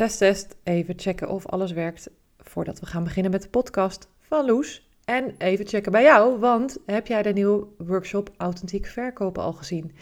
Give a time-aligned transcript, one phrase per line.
[0.00, 0.56] Test, test.
[0.62, 4.88] Even checken of alles werkt voordat we gaan beginnen met de podcast van Loes.
[5.04, 9.92] En even checken bij jou, want heb jij de nieuwe workshop Authentiek Verkopen al gezien?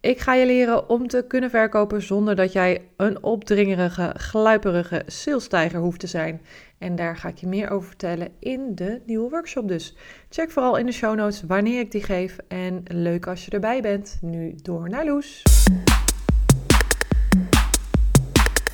[0.00, 5.80] Ik ga je leren om te kunnen verkopen zonder dat jij een opdringerige, gluiperige salestijger
[5.80, 6.40] hoeft te zijn.
[6.78, 9.96] En daar ga ik je meer over vertellen in de nieuwe workshop dus.
[10.28, 12.36] Check vooral in de show notes wanneer ik die geef.
[12.48, 14.18] En leuk als je erbij bent.
[14.20, 15.42] Nu door naar Loes.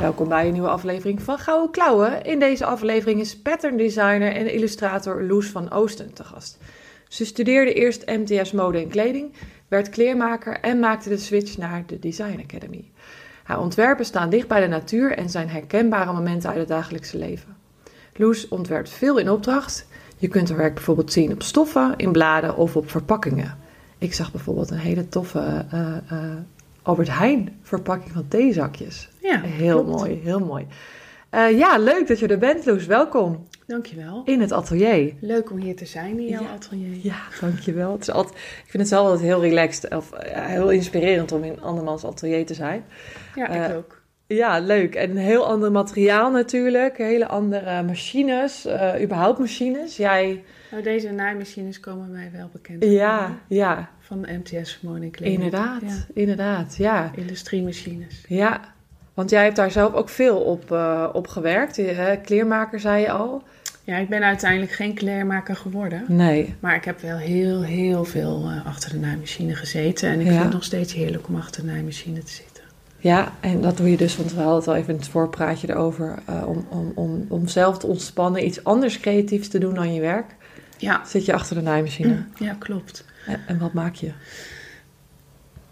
[0.00, 2.24] Welkom bij een nieuwe aflevering van Gouden Klauwen.
[2.24, 6.58] In deze aflevering is pattern designer en illustrator Loes van Oosten te gast.
[7.08, 9.32] Ze studeerde eerst MTS Mode en Kleding,
[9.68, 12.90] werd kleermaker en maakte de switch naar de Design Academy.
[13.42, 17.56] Haar ontwerpen staan dicht bij de natuur en zijn herkenbare momenten uit het dagelijkse leven.
[18.16, 19.86] Loes ontwerpt veel in opdracht.
[20.16, 23.58] Je kunt haar werk bijvoorbeeld zien op stoffen, in bladen of op verpakkingen.
[23.98, 26.18] Ik zag bijvoorbeeld een hele toffe uh, uh,
[26.82, 29.08] Albert Heijn verpakking van theezakjes.
[29.20, 29.98] Ja, heel klopt.
[30.00, 30.66] mooi, heel mooi.
[31.34, 32.86] Uh, ja, leuk dat je er bent, Loes.
[32.86, 34.22] Welkom Dankjewel.
[34.24, 35.12] in het atelier.
[35.20, 36.50] Leuk om hier te zijn in jouw Ja.
[36.50, 36.96] atelier.
[37.02, 37.92] Ja, dankjewel.
[37.92, 41.44] Het is altijd, ik vind het zelf altijd heel relaxed of ja, heel inspirerend om
[41.44, 42.84] in andermans atelier te zijn.
[43.34, 43.99] Ja, ik Eh, ook.
[44.36, 44.94] Ja, leuk.
[44.94, 46.96] En een heel ander materiaal natuurlijk.
[46.98, 49.96] Hele andere machines, eh, überhaupt machines.
[49.96, 52.84] Jij, Nou, deze naaimachines komen mij wel bekend.
[52.84, 53.88] ja, ja?
[54.00, 55.42] Van MTS Morning Kleding.
[55.42, 56.04] inderdaad, Ja.
[56.14, 57.10] inderdaad, ja.
[57.16, 58.24] Industriemachines.
[58.28, 58.60] Ja,
[59.14, 61.76] want jij hebt daar zelf ook veel op, eh, op gewerkt.
[61.76, 63.42] Je, hè, kleermaker zei je al.
[63.84, 66.04] Ja, ik ben uiteindelijk geen kleermaker geworden.
[66.08, 66.54] Nee.
[66.60, 70.08] Maar ik heb wel heel, heel veel eh, achter de naaimachine gezeten.
[70.10, 70.32] En ik Ja.
[70.32, 72.48] vind het nog steeds heerlijk om achter de naaimachine te zitten.
[73.02, 75.70] Ja, en dat doe je dus, want we hadden het al even in het voorpraatje
[75.70, 76.14] erover.
[76.26, 80.00] eh, om, om, om, om zelf te ontspannen, iets anders creatiefs te doen dan je
[80.00, 80.34] werk.
[80.76, 82.24] Ja, Zit je achter de naaimachine.
[82.38, 83.04] ja klopt.
[83.26, 84.10] En, en wat maak je?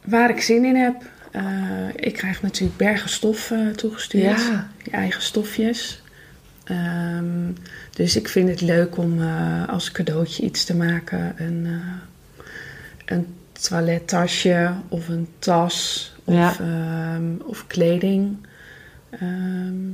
[0.04, 1.02] Waar ik zin in heb.
[1.30, 4.40] eh, ik krijg natuurlijk bergen stof eh, toegestuurd.
[4.40, 4.68] Ja.
[4.82, 6.02] je eigen stofjes.
[6.64, 7.50] Ehm,
[7.92, 9.22] dus ik vind het leuk om
[9.68, 11.34] als cadeautje iets te maken.
[11.36, 11.80] Een,
[13.06, 17.20] een toilettasje of een tas of, Ja.
[17.44, 18.46] of kleding.
[19.10, 19.90] Ehm,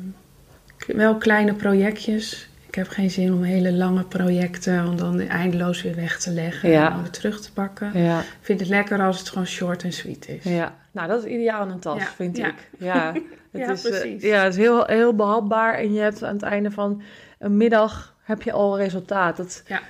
[0.77, 2.49] k- wel kleine projectjes.
[2.69, 6.71] Ik heb geen zin om hele lange projecten om dan eindeloos weer weg te leggen
[6.71, 6.85] Ja.
[6.87, 7.91] en dan weer terug te pakken.
[8.03, 10.45] Ja, Ik vind het lekker als het gewoon short en sweet is.
[10.45, 10.75] ja.
[10.91, 12.55] Nou, dat is ideaal in een tas, vind ik.
[12.79, 15.75] Ja, het Ja, is, eh, ja, het is heel, heel behapbaar.
[15.75, 17.03] En je hebt aan het einde van
[17.39, 19.37] een middag heb je al resultaat.
[19.37, 19.81] Dat, Ja.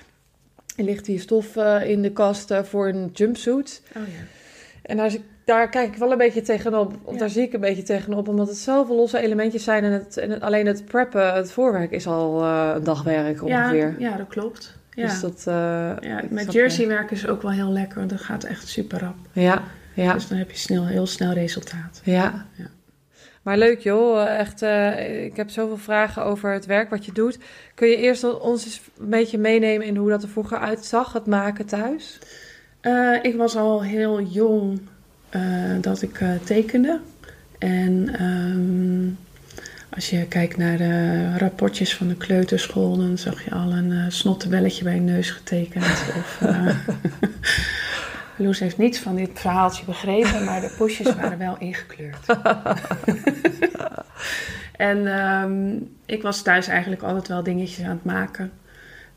[0.76, 3.82] Er ligt hier stof eh, in de kast eh, voor een jumpsuit.
[3.96, 4.12] Oh ja.
[4.82, 6.94] En zie ik- daar kijk ik wel een beetje tegenop.
[7.02, 7.18] Of Ja.
[7.18, 8.28] daar zie ik een beetje tegenop.
[8.28, 9.84] Omdat het zoveel losse elementjes zijn.
[9.84, 13.94] En, het, en het- alleen het preppen, het voorwerk, is al eh, een dagwerk ongeveer.
[13.98, 14.76] Ja, ja, dat klopt.
[14.90, 15.06] Ja.
[15.06, 15.44] Dus dat...
[15.46, 15.54] eh,
[16.00, 19.14] Ja, met jersey werken is ook wel heel lekker, want dat gaat echt super rap.
[19.32, 19.62] Ja,
[19.94, 22.00] ja, Dus dan heb je snel, heel snel resultaat.
[22.04, 22.46] ja.
[22.52, 22.66] Ja.
[23.42, 27.38] Maar leuk joh, echt, eh, ik heb zoveel vragen over het werk wat je doet.
[27.74, 31.26] Kun je eerst ons eens een beetje meenemen in hoe dat er vroeger uitzag, het
[31.26, 32.18] maken thuis?
[33.22, 34.80] Ik was al heel jong
[35.80, 37.00] dat ik eh, tekende.
[37.58, 39.08] En ehm,
[39.94, 44.04] als je kijkt naar de rapportjes van de kleuterschool, dan zag je al een eh
[44.08, 45.84] snottebelletje bij je neus getekend.
[45.84, 46.76] of, eh,
[48.36, 52.26] Loes heeft niets van dit verhaaltje begrepen, maar de poesjes waren wel ingekleurd.
[54.90, 58.52] en ehm, ik was thuis eigenlijk altijd wel dingetjes aan het maken.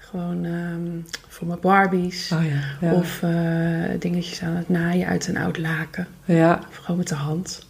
[0.10, 2.32] Gewoon ehm, voor mijn Barbies.
[2.32, 2.88] Oh ja.
[2.88, 2.94] Ja.
[2.94, 6.08] Of eh, dingetjes aan het naaien uit een oud laken.
[6.26, 6.60] ja.
[6.70, 7.66] Of gewoon met de hand.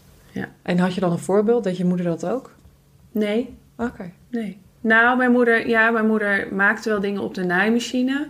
[0.61, 1.63] En had je dan een voorbeeld?
[1.63, 2.51] Deed je moeder dat ook?
[3.11, 4.11] Nee, Oké.
[4.29, 4.57] nee.
[4.81, 8.27] Nou, mijn moeder, ja, mijn moeder maakte wel dingen op de naaimachine.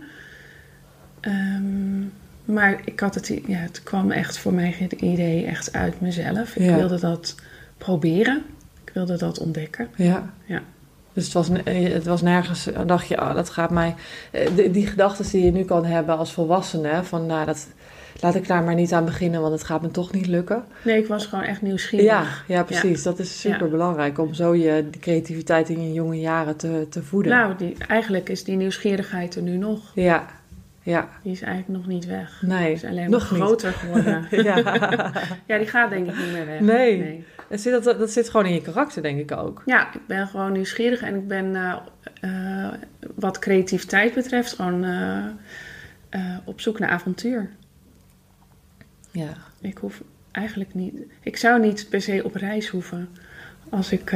[1.19, 1.99] Ehm,
[2.45, 6.55] maar ik had het, ja, het kwam echt voor mij het idee echt uit mezelf.
[6.55, 6.75] Ik Ja.
[6.75, 7.35] wilde dat
[7.77, 8.43] proberen.
[8.85, 9.87] Ik wilde dat ontdekken.
[9.95, 10.33] Ja.
[10.45, 10.61] Ja.
[11.17, 11.61] Dus het was, ne-
[11.93, 13.95] het was nergens, dan dacht je, oh, dat gaat mij...
[14.31, 17.67] eh, Die, die gedachten die je nu kan hebben als volwassene, van nou, dat,
[18.21, 20.63] laat ik daar maar niet aan beginnen, want het gaat me toch niet lukken.
[20.83, 22.05] Nee, ik was gewoon echt nieuwsgierig.
[22.07, 23.03] Ja, ja precies.
[23.03, 27.03] Dat is super belangrijk om zo je die creativiteit in je jonge jaren te, te
[27.03, 27.31] voeden.
[27.31, 29.79] Nou, die, eigenlijk is die nieuwsgierigheid er nu nog.
[29.93, 30.25] Ja,
[30.83, 32.41] Ja, Die is eigenlijk nog niet weg.
[32.41, 32.65] nee.
[32.65, 34.27] Die is alleen nog groter geworden.
[34.43, 34.55] Ja.
[35.47, 36.59] ja, die gaat denk ik niet meer weg.
[36.59, 37.25] Nee.
[37.49, 39.61] Dat, zit, dat, dat zit gewoon in je karakter, denk ik ook.
[39.65, 41.75] Ja, ik ben gewoon nieuwsgierig en ik ben eh,
[42.21, 42.73] eh,
[43.15, 44.83] wat creativiteit betreft gewoon
[46.09, 47.49] eh, op zoek naar avontuur.
[49.11, 49.29] Ja.
[49.61, 50.01] Ik hoef
[50.31, 50.93] eigenlijk niet.
[51.21, 53.09] Ik zou niet per se op reis hoeven.
[53.69, 54.15] Als ik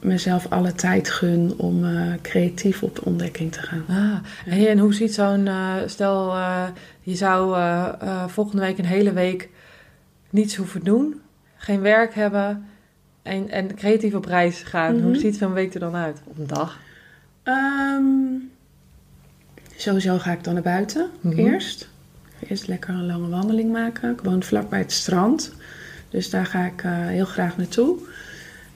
[0.00, 1.84] mezelf alle tijd gun om
[2.22, 3.84] creatief op ontdekking te gaan.
[3.88, 5.48] Ah, en, en hoe ziet zo'n,
[5.86, 6.36] stel
[7.00, 7.56] je zou
[8.30, 9.48] volgende week een hele week
[10.30, 11.20] niets hoeven doen,
[11.58, 12.64] geen werk hebben
[13.22, 14.94] en, en creatief op reis gaan.
[14.96, 15.04] Mhm.
[15.04, 16.20] Hoe ziet zo'n week er dan uit?
[16.24, 16.78] Op een dag?
[17.42, 18.02] Ehm,
[19.76, 21.38] sowieso ga ik dan naar buiten Mhm.
[21.38, 21.88] eerst.
[22.48, 24.10] Eerst lekker een lange wandeling maken.
[24.12, 25.52] Ik woon vlakbij het strand.
[26.10, 27.96] Dus daar ga ik eh, heel graag naartoe.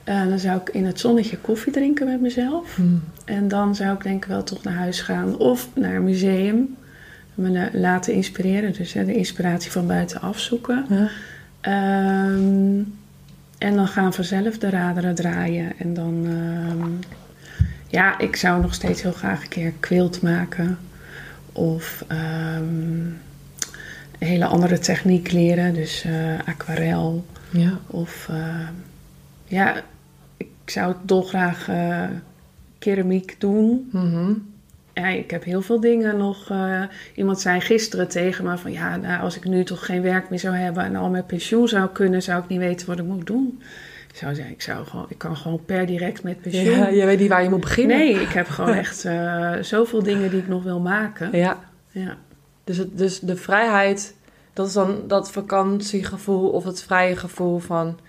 [0.03, 2.77] En dan zou ik in het zonnetje koffie drinken met mezelf.
[3.25, 6.75] En dan zou ik denk ik wel toch naar huis gaan of naar een museum.
[7.33, 10.85] Me la- laten inspireren, dus hè, de inspiratie van buitenaf zoeken.
[10.89, 11.09] Ja.
[11.63, 12.81] Ehm,
[13.57, 15.79] en dan gaan vanzelf de raderen draaien.
[15.79, 16.89] En dan, ehm,
[17.87, 20.77] ja, ik zou nog steeds heel graag een keer quilt maken.
[21.51, 23.05] Of ehm,
[24.19, 27.25] een hele andere techniek leren, dus eh, aquarel.
[27.49, 27.79] Ja.
[27.87, 28.29] Of
[29.45, 29.83] ja,
[30.37, 32.07] ik zou dolgraag eh
[32.83, 33.89] keramiek doen.
[33.91, 34.31] Mhm.
[34.93, 36.49] Ja, ik heb heel veel dingen nog.
[36.49, 36.81] eh,
[37.15, 40.39] iemand zei gisteren tegen me van ja, nou, als ik nu toch geen werk meer
[40.39, 43.27] zou hebben en al met pensioen zou kunnen, zou ik niet weten wat ik moet
[43.27, 43.61] doen.
[44.09, 46.77] Ik zou zeggen, ik, zou gewoon, ik kan gewoon per direct met pensioen.
[46.77, 47.97] Ja, je weet niet waar je moet beginnen.
[47.97, 51.37] nee, ik heb gewoon echt eh, zoveel dingen die ik nog wil maken.
[51.37, 51.59] Ja,
[51.91, 52.17] Ja.
[52.63, 54.15] dus, het, dus de vrijheid,
[54.53, 57.99] dat is dan dat vakantiegevoel of het vrije gevoel van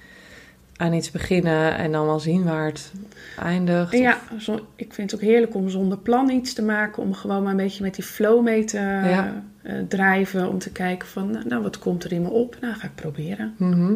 [0.76, 2.92] aan iets beginnen en dan wel zien waar het
[3.38, 3.92] eindigt.
[3.92, 7.02] Ja, zo, ik vind het ook heerlijk om zonder plan iets te maken.
[7.02, 9.42] Om gewoon maar een beetje met die flow mee te Ja.
[9.62, 10.48] eh, drijven.
[10.48, 12.56] Om te kijken van, nou, nou, wat komt er in me op?
[12.60, 13.54] Nou, ga ik proberen.
[13.56, 13.92] Mhm.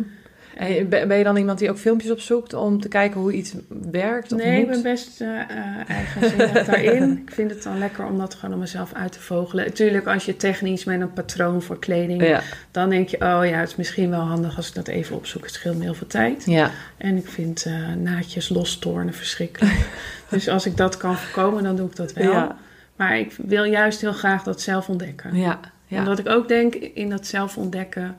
[0.89, 3.55] Ben ben je dan iemand die ook filmpjes opzoekt om te kijken hoe iets
[3.91, 4.33] werkt?
[4.33, 7.23] Of Nee, ik ben best eh, eh, eigenzinnig daarin.
[7.27, 9.65] Ik vind het dan lekker om dat gewoon om mezelf uit te vogelen.
[9.65, 12.27] Natuurlijk, als je technisch met een patroon voor kleding...
[12.27, 15.17] Ja, dan denk je, oh ja, het is misschien wel handig als ik dat even
[15.17, 15.43] opzoek.
[15.43, 16.45] Het scheelt me heel veel tijd.
[16.47, 16.71] ja.
[16.97, 19.89] En ik vind eh, naadjes lostornen verschrikkelijk.
[20.31, 22.33] dus als ik dat kan voorkomen, dan doe ik dat wel.
[22.33, 22.57] Ja.
[22.97, 25.37] Maar ik wil juist heel graag dat zelf ontdekken.
[25.37, 25.99] ja, ja.
[25.99, 28.17] Omdat ik ook denk, in dat zelf ontdekken...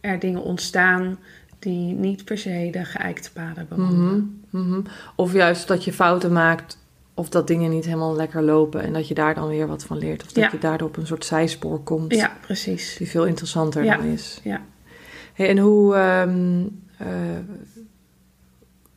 [0.00, 1.18] er dingen ontstaan
[1.58, 4.42] die niet per se de geëikte paden bewandelen.
[4.50, 4.80] Mhm, mhm.
[5.16, 6.78] Of juist dat je fouten maakt
[7.14, 9.98] of dat dingen niet helemaal lekker lopen en dat je daar dan weer wat van
[9.98, 10.22] leert.
[10.22, 10.50] Of dat Ja.
[10.52, 12.96] je daardoor op een soort zijspoor komt Ja, precies.
[12.98, 13.96] die veel interessanter Ja.
[13.96, 14.40] dan is.
[14.42, 14.60] Ja.
[15.34, 16.62] Hey, en hoe, ehm,
[16.98, 17.08] eh,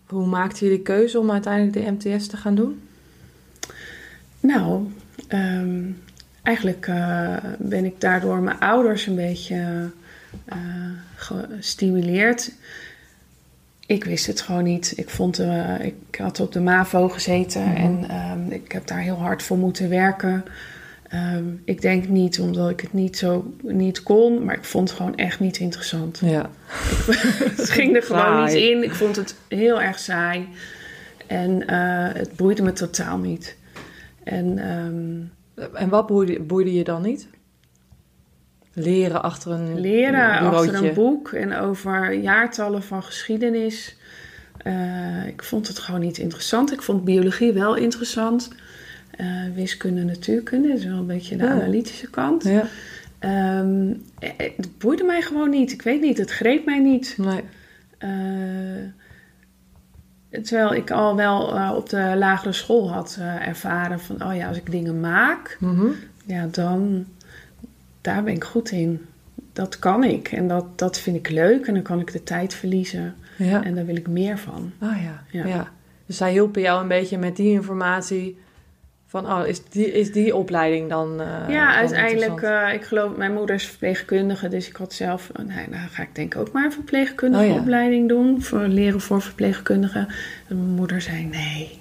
[0.08, 2.82] hoe maakte je de keuze om uiteindelijk de MTS te gaan doen?
[4.40, 4.88] Nou,
[5.28, 5.84] ehm,
[6.44, 9.90] eigenlijk eh, ben ik daardoor mijn ouders een beetje
[10.46, 10.58] eh,
[11.16, 12.52] gestimuleerd.
[13.86, 14.94] Ik wist het gewoon niet.
[14.96, 17.76] Ik, vond, eh, ik had op de MAVO gezeten Mhm.
[17.76, 20.44] en ehm, ik heb daar heel hard voor moeten werken.
[21.08, 24.98] Ehm, ik denk niet omdat ik het niet zo niet kon, maar ik vond het
[24.98, 26.20] gewoon echt niet interessant.
[26.26, 26.50] Ja.
[27.58, 28.54] Het ging er gewoon Saai.
[28.54, 28.84] niet in.
[28.84, 30.48] Ik vond het heel erg saai.
[31.28, 33.56] En eh, het boeide me totaal niet.
[34.24, 37.28] En ehm, En wat boeide, boeide je dan niet?
[38.80, 40.72] Leren achter een leren bureautje.
[40.72, 43.96] achter een boek en over jaartallen van geschiedenis.
[44.58, 46.72] eh, ik vond het gewoon niet interessant.
[46.74, 48.50] Ik vond biologie wel interessant.
[49.12, 51.52] Eh, wiskunde, natuurkunde is wel een beetje de Ja.
[51.52, 52.44] analytische kant.
[52.44, 52.64] Ja,
[53.20, 55.72] Ehm, eh, het boeide mij gewoon niet.
[55.72, 57.16] Ik weet niet, het greep mij niet.
[57.18, 57.44] nee.
[57.98, 58.10] Eh,
[60.44, 61.42] terwijl ik al wel
[61.76, 65.86] op de lagere school had ervaren van, oh ja, als ik dingen maak, Mhm.
[66.26, 67.06] ja, dan,
[68.08, 69.06] daar ben ik goed in.
[69.54, 72.54] Dat kan ik en dat, dat vind ik leuk en dan kan ik de tijd
[72.54, 73.64] verliezen Ja.
[73.64, 74.72] en daar wil ik meer van.
[74.80, 75.24] Ah ja.
[75.32, 75.48] Ja.
[75.48, 75.72] ja.
[76.06, 78.38] Dus zij hielpen jou een beetje met die informatie
[79.06, 83.18] van, oh, is die, is die opleiding dan eh, ja, dan uiteindelijk, eh, ik geloof,
[83.18, 86.40] mijn moeder is verpleegkundige, dus ik had zelf, oh, nee, nou ga ik denk ik
[86.40, 87.60] ook maar een verpleegkundige Oh ja.
[87.60, 90.08] opleiding doen, voor leren voor verpleegkundigen.
[90.48, 91.78] En mijn moeder zei, nee,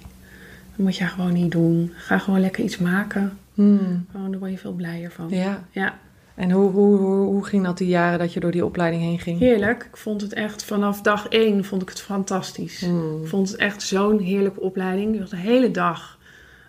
[0.69, 1.91] dat moet je gewoon niet doen.
[1.95, 3.37] Ga gewoon lekker iets maken.
[3.53, 4.05] Hmm.
[4.11, 5.27] Gewoon, daar word je veel blijer van.
[5.29, 5.63] Ja.
[5.71, 5.93] Ja,
[6.37, 9.19] En hoe, hoe, hoe, hoe ging dat die jaren dat je door die opleiding heen
[9.19, 9.39] ging?
[9.39, 9.83] heerlijk.
[9.83, 12.81] Ik vond het echt, vanaf dag één vond ik het fantastisch.
[12.81, 13.21] Hmm.
[13.21, 15.13] Ik vond het echt zo'n heerlijke opleiding.
[15.13, 16.17] Je was de hele dag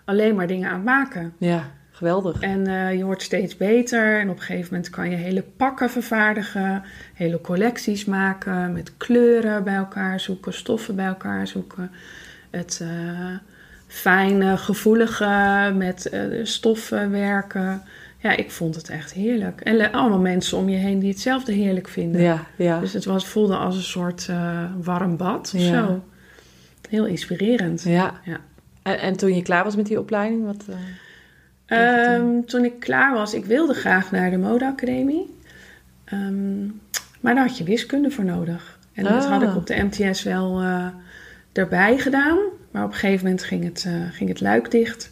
[0.05, 1.33] alleen maar dingen aan het maken.
[1.37, 2.41] Ja, geweldig.
[2.41, 4.19] En eh, je wordt steeds beter.
[4.19, 6.83] En op een gegeven moment kan je hele pakken vervaardigen.
[7.13, 8.73] Hele collecties maken.
[8.73, 10.53] Met kleuren bij elkaar zoeken.
[10.53, 11.91] Stoffen bij elkaar zoeken.
[12.49, 13.35] Het eh,
[13.87, 17.81] fijne, gevoelige met eh, stoffen werken.
[18.21, 19.61] Ja, ik vond het echt heerlijk.
[19.61, 22.21] En le- allemaal mensen om je heen die hetzelfde heerlijk vinden.
[22.21, 22.79] Ja, ja.
[22.79, 25.85] Dus het was, voelde als een soort eh, warm bad of Ja.
[25.87, 26.03] zo.
[26.89, 27.83] Heel inspirerend.
[27.83, 28.19] ja.
[28.23, 28.39] Ja.
[28.81, 30.65] En, en toen je klaar was met die opleiding, wat...
[30.69, 30.75] eh,
[31.65, 35.35] Ehm, toen ik klaar was, ik wilde graag naar de modeacademie.
[36.05, 36.65] Ehm,
[37.19, 38.79] maar daar had je wiskunde voor nodig.
[38.93, 39.29] En dat Ah.
[39.31, 40.87] had ik op de MTS wel eh,
[41.53, 42.37] erbij gedaan.
[42.71, 45.11] Maar op een gegeven moment ging het, eh, ging het luik dicht.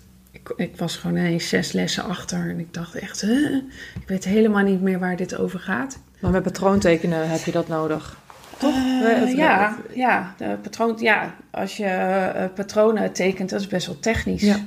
[0.55, 2.49] Ik, was gewoon ineens zes lessen achter.
[2.49, 3.55] En ik dacht echt, huh?
[4.01, 5.99] ik weet helemaal niet meer waar dit over gaat.
[6.19, 8.17] Maar met patroontekenen heb je dat nodig.
[8.57, 8.75] Toch?
[8.75, 13.99] Eh, ja, ja, de patroon, ja, als je eh, patronen tekent, dat is best wel
[13.99, 14.41] technisch.
[14.41, 14.57] Ja.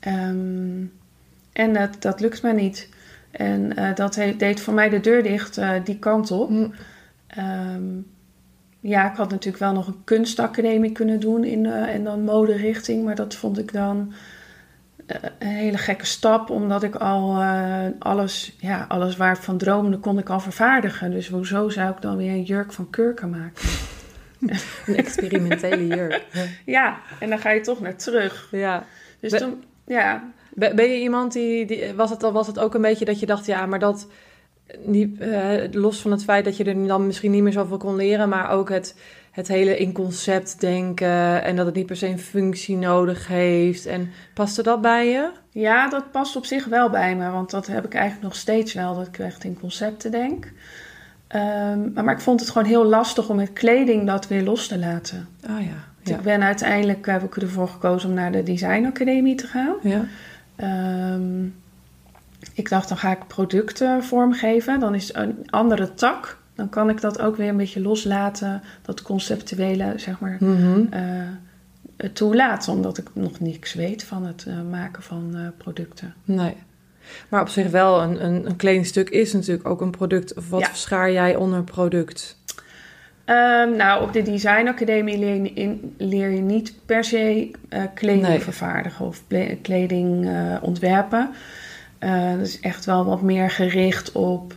[0.00, 0.84] Ehm,
[1.52, 2.88] en dat, dat lukt mij niet.
[3.30, 6.48] En eh, dat he- deed voor mij de deur dicht die kant op.
[6.48, 6.68] Hm.
[7.26, 7.82] Ehm,
[8.88, 13.04] ja, ik had natuurlijk wel nog een kunstacademie kunnen doen in, eh en dan moderichting.
[13.04, 14.12] Maar dat vond ik dan
[15.06, 16.50] eh, een hele gekke stap.
[16.50, 21.10] Omdat ik al eh, alles, ja, alles waar ik van droomde, kon ik al vervaardigen.
[21.10, 23.68] Dus hoezo zou ik dan weer een jurk van kurken maken?
[24.86, 26.24] Een experimentele jurk.
[26.64, 28.48] Ja, en dan ga je toch naar terug.
[28.50, 28.84] Ja.
[29.20, 32.82] Dus toen, ja, Ben ben je iemand die, die was, het, was het ook een
[32.82, 34.06] beetje dat je dacht, ja, maar dat
[34.84, 37.96] niet, eh, los van het feit dat je er dan misschien niet meer zoveel kon
[37.96, 38.94] leren, maar ook het,
[39.30, 43.86] het hele in concept denken en dat het niet per se een functie nodig heeft.
[43.86, 45.30] En paste dat bij je?
[45.50, 48.74] Ja, dat past op zich wel bij me, want dat heb ik eigenlijk nog steeds
[48.74, 50.52] wel, dat ik echt in concepten denk.
[51.26, 54.68] Ehm, maar, maar ik vond het gewoon heel lastig om met kleding dat weer los
[54.68, 55.28] te laten.
[55.46, 55.86] Ah ja.
[56.02, 56.16] Ja.
[56.16, 59.74] ik ben uiteindelijk heb ik ervoor gekozen om naar de designacademie te gaan.
[59.82, 60.04] ja.
[60.56, 61.46] Ehm,
[62.58, 64.80] ik dacht, dan ga ik producten vormgeven.
[64.80, 66.38] Dan is het een andere tak.
[66.54, 68.62] Dan kan ik dat ook weer een beetje loslaten.
[68.82, 70.80] Dat conceptuele, zeg maar, Mhm.
[70.90, 71.02] eh,
[72.12, 72.72] toelaten.
[72.72, 76.14] Omdat ik nog niks weet van het eh, maken van eh, producten.
[76.24, 76.54] Nee.
[77.28, 80.34] Maar op zich wel, een, een, een kledingstuk is natuurlijk ook een product.
[80.34, 80.68] Of wat Ja.
[80.72, 82.36] schaar jij onder product?
[83.24, 88.38] Ehm, nou, op de designacademie leer in, leer je niet per se eh, kleding Nee.
[88.40, 89.22] vervaardigen of
[89.62, 90.28] kleding
[90.62, 91.30] ontwerpen.
[91.98, 94.54] Dat is echt wel wat meer gericht op.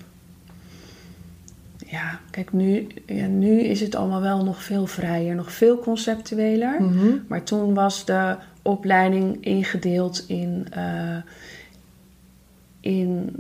[1.92, 6.82] Ja, kijk, nu, ja, nu is het allemaal wel nog veel vrijer, nog veel conceptueler.
[6.82, 7.08] Mhm.
[7.28, 11.18] Maar toen was de opleiding ingedeeld in, eh,
[12.80, 13.36] in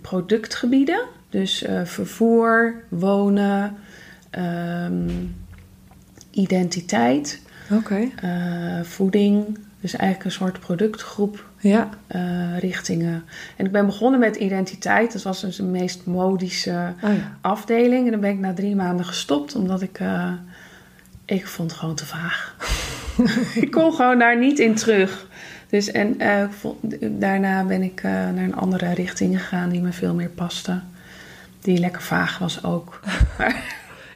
[0.00, 1.00] productgebieden.
[1.28, 3.74] Dus eh, vervoer, wonen,
[4.30, 5.10] ehm,
[6.30, 7.40] identiteit,
[8.82, 9.58] voeding.
[9.80, 11.88] Dus eigenlijk een soort productgroep Ja.
[12.06, 13.24] eh, richtingen.
[13.56, 15.12] En ik ben begonnen met identiteit.
[15.12, 17.36] Dat was dus de meest modische Oh ja.
[17.40, 18.04] afdeling.
[18.04, 19.98] En dan ben ik na drie maanden gestopt, omdat ik...
[20.00, 20.32] eh,
[21.24, 22.56] ik vond het gewoon te vaag.
[23.64, 25.26] ik kon gewoon daar niet in terug.
[25.68, 30.14] Dus en eh, vond- daarna ben ik naar een andere richting gegaan die me veel
[30.14, 30.80] meer paste.
[31.60, 33.00] Die lekker vaag was ook.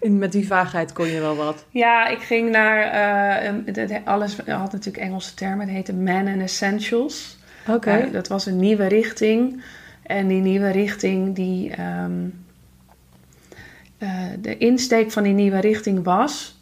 [0.00, 1.64] Met die vaagheid kon je wel wat.
[1.70, 3.62] Ja, ik ging naar...
[4.04, 5.60] alles had natuurlijk Engelse termen.
[5.66, 7.35] Het heette Man and Essentials.
[7.68, 7.90] Oké.
[7.90, 9.62] Eh, dat was een nieuwe richting.
[10.02, 12.28] En die nieuwe richting, die, ehm,
[13.98, 16.54] eh, de insteek van die nieuwe richting was...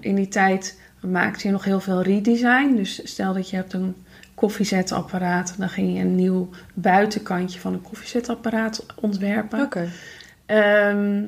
[0.00, 2.74] In die tijd maakte je nog heel veel redesign.
[2.76, 3.94] Dus stel dat je hebt een
[4.34, 5.54] koffiezetapparaat...
[5.58, 9.60] dan ging je een nieuw buitenkantje van een koffiezetapparaat ontwerpen.
[9.60, 9.88] Oké.
[10.46, 11.22] Ehm,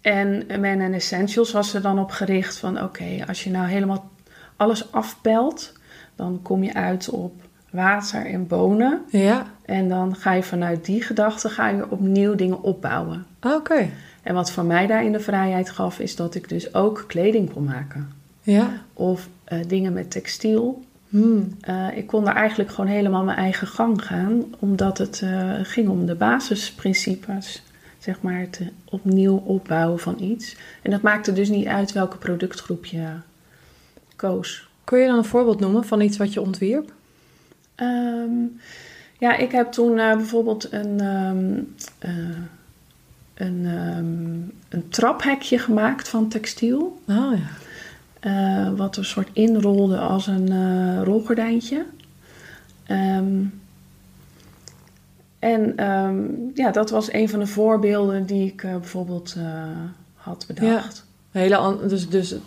[0.00, 2.82] en and Essentials was er dan op gericht van...
[2.82, 4.10] oké, als je nou helemaal
[4.56, 5.72] alles afpelt...
[6.14, 7.43] dan kom je uit op
[7.74, 9.00] water en bonen.
[9.08, 9.46] Ja.
[9.64, 13.26] En dan ga je vanuit die gedachte ga je opnieuw dingen opbouwen.
[13.40, 13.88] Oké.
[14.22, 15.98] En wat voor mij daarin de vrijheid gaf...
[15.98, 18.12] is dat ik dus ook kleding kon maken.
[18.42, 18.70] Ja.
[18.92, 20.82] Of eh, dingen met textiel.
[21.14, 21.56] Hmm.
[21.60, 25.88] Eh, ik kon daar eigenlijk gewoon helemaal mijn eigen gang gaan, omdat het eh, ging
[25.88, 27.62] om de basisprincipes,
[27.98, 30.56] zeg maar, het eh, opnieuw opbouwen van iets.
[30.82, 33.06] En dat maakte dus niet uit welke productgroep je
[34.16, 34.68] koos.
[34.84, 36.92] Kun je dan een voorbeeld noemen van iets wat je ontwierp?
[37.74, 38.32] Ehm,
[39.18, 41.60] ja, ik heb toen eh, bijvoorbeeld een, ehm,
[41.98, 42.38] eh,
[43.34, 47.00] een, ehm, een traphekje gemaakt van textiel.
[47.08, 47.48] Oh ja.
[48.20, 51.84] Eh, wat een soort inrolde als een eh, rolgordijntje.
[55.38, 55.74] En
[56.54, 59.36] ja, dat was een van de voorbeelden die ik bijvoorbeeld
[60.14, 61.06] had bedacht.
[61.30, 62.42] Hele an- dus, dus het,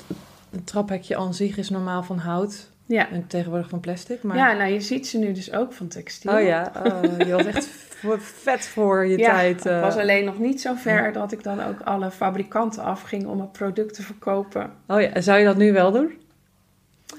[0.49, 4.23] het traphekje aan zich is normaal van hout Ja, en tegenwoordig van plastic.
[4.23, 4.37] Maar...
[4.37, 6.33] ja nou je ziet ze nu dus ook van textiel.
[6.33, 7.65] Oh ja, oh, je was echt
[8.43, 9.63] vet voor je Ja, tijd.
[9.63, 9.81] het eh.
[9.81, 13.51] was alleen nog niet zo ver dat ik dan ook alle fabrikanten afging om een
[13.51, 14.71] product te verkopen.
[14.87, 16.11] Oh ja, zou je dat nu wel doen?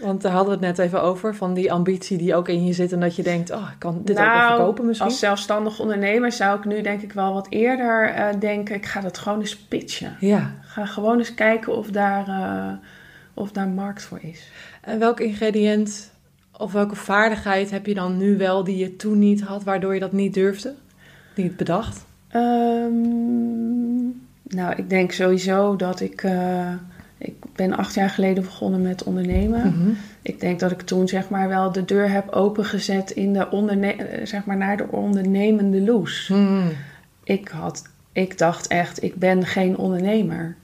[0.00, 2.72] Want daar hadden we het net even over, van die ambitie die ook in je
[2.72, 5.08] zit en dat je denkt, oh, ik kan dit ook wel Nou, verkopen misschien.
[5.08, 9.00] Als zelfstandig ondernemer zou ik nu denk ik wel wat eerder eh, denken, ik ga
[9.00, 10.16] dat gewoon eens pitchen.
[10.20, 10.54] Ja.
[10.60, 12.72] Ga gewoon eens kijken of daar, eh,
[13.38, 14.50] of daar markt voor is.
[14.82, 16.10] En welk ingrediënt
[16.56, 20.00] of welke vaardigheid heb je dan nu wel die je toen niet had, waardoor je
[20.00, 20.74] dat niet durfde?
[21.34, 22.04] Niet bedacht?
[22.28, 24.06] Ehm,
[24.42, 26.22] nou, ik denk sowieso dat ik...
[26.22, 26.72] eh,
[27.18, 29.60] ik ben acht jaar geleden begonnen met ondernemen.
[29.60, 29.90] Mhm.
[30.22, 33.92] Ik denk dat ik toen zeg maar wel de deur heb opengezet in de onderne
[33.92, 36.28] eh, zeg maar naar de ondernemende loes.
[36.28, 36.68] Hmm.
[37.24, 40.56] Ik, had, ik dacht echt, ik ben geen ondernemer.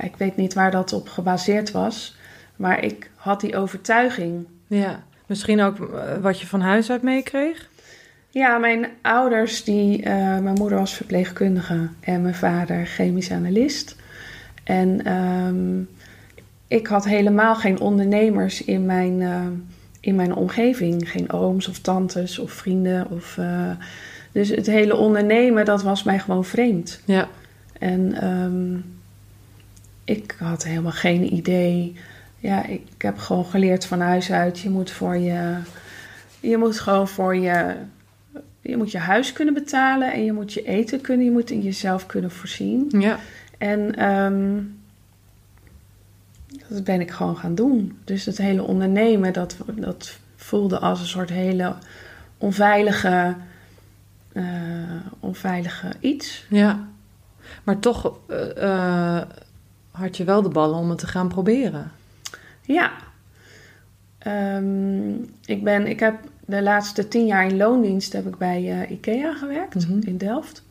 [0.00, 2.16] Ik weet niet waar dat op gebaseerd was,
[2.56, 4.46] maar ik had die overtuiging.
[4.66, 5.02] Ja.
[5.26, 7.68] Misschien ook eh, wat je van huis uit meekreeg?
[8.28, 13.96] Ja, mijn ouders, die, eh, mijn moeder was verpleegkundige en mijn vader chemisch analist.
[14.64, 15.80] En ehm,
[16.68, 19.46] ik had helemaal geen ondernemers in mijn, eh,
[20.00, 21.10] in mijn omgeving.
[21.10, 23.10] Geen ooms of tantes of vrienden.
[23.10, 23.38] Of,
[24.32, 27.00] dus het hele ondernemen, dat was mij gewoon vreemd.
[27.04, 27.28] Ja.
[27.78, 28.78] En ehm,
[30.12, 31.96] ik had helemaal geen idee.
[32.38, 34.58] Ja, ik heb gewoon geleerd van huis uit.
[34.58, 35.56] Je moet voor je.
[36.40, 37.74] Je moet gewoon voor je.
[38.60, 41.24] Je moet je huis kunnen betalen en je moet je eten kunnen.
[41.24, 42.86] Je moet in jezelf kunnen voorzien.
[42.98, 43.18] Ja.
[43.58, 44.60] En ehm,
[46.68, 47.98] dat ben ik gewoon gaan doen.
[48.04, 51.74] Dus het hele ondernemen, dat, dat voelde als een soort hele
[52.38, 53.34] onveilige,
[54.32, 54.44] eh,
[55.20, 56.46] onveilige iets.
[56.48, 56.88] Ja.
[57.64, 59.22] Maar toch eh, eh,
[59.92, 61.90] had je wel de ballen om het te gaan proberen.
[62.62, 62.90] Ja.
[64.18, 65.12] Ehm,
[65.44, 66.14] ik, ben, ik heb
[66.46, 70.00] de laatste tien jaar in loondienst heb ik bij eh, IKEA gewerkt Mhm.
[70.06, 70.62] in Delft.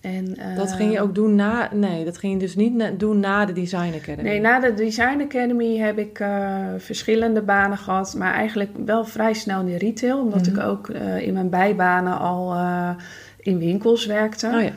[0.00, 1.68] En, eh, Dat ging je ook doen na...
[1.72, 4.28] Nee, dat ging je dus niet na- doen na de Design Academy.
[4.28, 9.32] Nee, na de Design Academy heb ik eh, verschillende banen gehad, maar eigenlijk wel vrij
[9.34, 10.56] snel in de retail, omdat Mhm.
[10.58, 10.88] ik ook
[11.20, 12.56] in mijn bijbanen al
[13.38, 14.46] in winkels werkte.
[14.54, 14.70] Oh ja.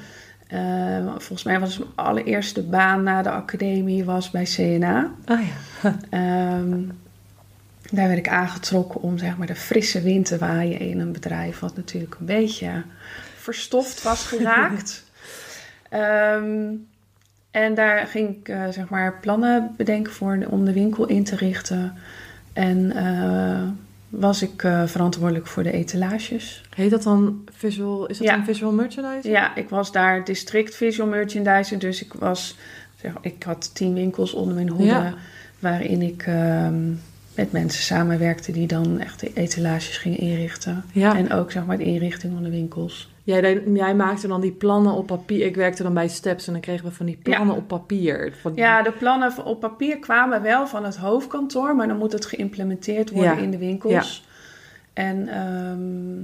[0.53, 5.12] Eh, volgens mij was mijn allereerste baan na de academie was bij CNA.
[5.27, 5.55] Oh ja.
[6.10, 6.81] Ehm,
[7.91, 11.59] daar werd ik aangetrokken om zeg maar, de frisse wind te waaien in een bedrijf
[11.59, 12.83] wat natuurlijk een beetje
[13.37, 15.03] verstoft was geraakt.
[15.89, 16.70] Ehm,
[17.51, 21.35] en daar ging ik eh, zeg maar, plannen bedenken voor, om de winkel in te
[21.35, 21.94] richten.
[22.53, 23.68] En eh,
[24.20, 26.62] was ik eh, verantwoordelijk voor de etalages.
[26.76, 28.06] Heet dat dan visual...
[28.06, 28.36] Is dat Ja.
[28.36, 29.34] dan visual merchandising?
[29.34, 31.80] Ja, ik was daar district visual merchandiser.
[31.80, 32.58] Dus ik, was,
[33.02, 34.86] zeg, ik had tien winkels onder mijn hoede.
[34.86, 35.14] Ja.
[35.60, 36.90] Waarin ik ehm,
[37.36, 40.84] met mensen samenwerkte die dan echt de etalages gingen inrichten.
[40.92, 41.16] Ja.
[41.18, 43.13] En ook zeg maar de inrichting van de winkels.
[43.24, 45.46] Jij, jij maakte dan die plannen op papier.
[45.46, 48.33] Ik werkte dan bij Steps en dan kregen we van die plannen op papier.
[48.42, 52.25] Van Ja, de plannen op papier kwamen wel van het hoofdkantoor, maar dan moet het
[52.25, 53.42] geïmplementeerd worden Ja.
[53.42, 54.27] in de winkels.
[54.94, 56.22] En ehm,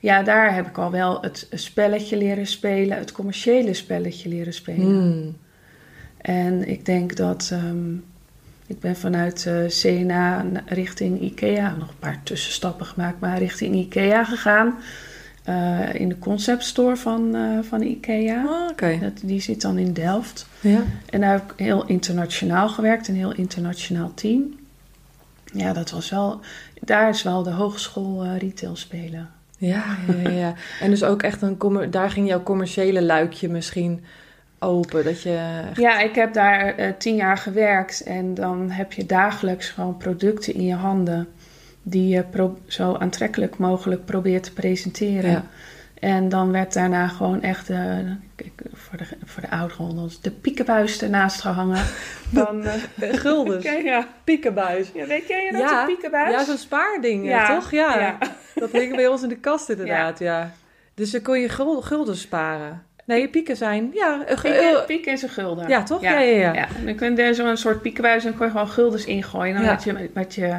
[0.00, 4.86] ja, daar heb ik al wel het spelletje leren spelen, het commerciële spelletje leren spelen.
[4.86, 5.36] Hmm.
[6.20, 7.94] En ik denk dat ehm,
[8.66, 13.74] ik ben vanuit eh, CNA na- richting IKEA, nog een paar tussenstappen gemaakt, maar richting
[13.74, 14.74] IKEA gegaan.
[15.44, 18.68] Eh, in de concept store van, eh, van IKEA.
[18.70, 18.98] Oké.
[19.00, 20.46] Dat, die zit dan in Delft.
[20.60, 20.82] Ja.
[21.10, 24.54] En daar heb ik heel internationaal gewerkt, een heel internationaal team.
[25.52, 26.40] Ja, dat was wel,
[26.80, 29.28] daar is wel de hogeschool eh, retail spelen.
[29.58, 29.84] Ja,
[30.22, 30.54] ja, ja.
[30.80, 31.58] En dus ook echt een...
[31.90, 34.04] Daar ging jouw commerciële luikje misschien
[34.58, 35.04] open.
[35.04, 35.62] Dat je...
[35.68, 40.54] echt- Ja, ik heb daar tien jaar gewerkt en dan heb je dagelijks gewoon producten
[40.54, 41.28] in je handen
[41.86, 45.30] die je pro- zo aantrekkelijk mogelijk probeert te presenteren.
[45.30, 45.44] Ja.
[46.00, 47.78] En dan werd daarna gewoon echt, eh,
[48.36, 51.82] kijk, voor, de, voor de ouderen, de piekenbuis ernaast gehangen.
[52.30, 52.72] Dan, eh,
[53.22, 53.64] Guldens.
[53.66, 54.06] Oké, ja.
[54.24, 54.90] Piekenbuis.
[54.94, 56.30] ja, weet jij dat, Ja, de piekenbuis?
[56.32, 57.54] Ja, zo'n spaarding, ja.
[57.54, 57.70] toch?
[57.70, 57.98] Ja.
[57.98, 58.18] ja.
[58.54, 60.50] Dat hing bij ons in de kast inderdaad, ja.
[60.94, 62.82] Dus dan kon je gul- gulden sparen.
[63.06, 63.90] Nee, pieken zijn...
[63.92, 65.68] Ja, een Pieken, pieken is een gulden.
[65.68, 66.00] Ja, toch?
[66.02, 69.54] Ja, ja, dan kun je zo'n soort piekenbuis en dan kon je gewoon guldens ingooien.
[69.54, 69.70] Dan Ja.
[69.70, 70.56] had je, had je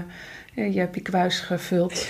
[0.56, 2.08] eh, je piekenbuis gevuld.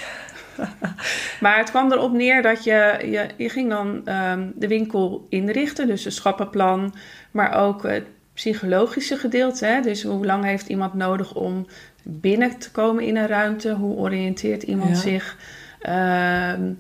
[1.42, 5.88] maar het kwam erop neer dat je, je, je ging dan ehm, de winkel inrichten.
[5.88, 6.94] Dus een schappenplan,
[7.32, 8.04] maar ook het
[8.34, 9.66] psychologische gedeelte.
[9.66, 9.82] Hè?
[9.82, 11.68] Dus hoe lang heeft iemand nodig om
[12.04, 13.74] binnen te komen in een ruimte?
[13.74, 14.96] Hoe oriënteert iemand Ja.
[14.96, 15.38] zich?
[15.82, 16.72] Ehm,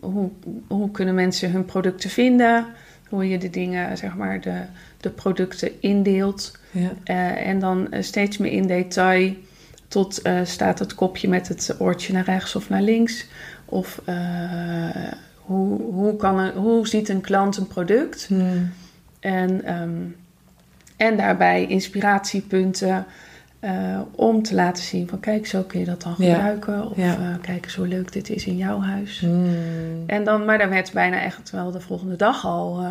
[0.00, 0.30] hoe,
[0.68, 2.66] hoe kunnen mensen hun producten vinden?
[3.08, 4.60] Hoe je de dingen, zeg maar, de,
[5.00, 6.58] de producten indeelt.
[6.70, 6.90] ja.
[7.04, 9.34] Eh, en dan eh, steeds meer in detail.
[9.90, 13.26] Tot eh, staat het kopje met het oortje naar rechts of naar links.
[13.64, 14.16] Of eh,
[15.36, 18.26] hoe, hoe, kan een, hoe ziet een klant een product?
[18.26, 18.72] Hmm.
[19.20, 19.90] En, ehm,
[20.96, 23.06] en daarbij inspiratiepunten.
[23.60, 26.34] Eh, om te laten zien van kijk, zo kun je dat dan Ja.
[26.34, 26.90] gebruiken.
[26.90, 27.38] Of Ja.
[27.42, 29.20] kijk eens hoe leuk dit is in jouw huis.
[29.20, 30.02] Hmm.
[30.06, 32.84] En dan, maar dan werd bijna echt wel de volgende dag al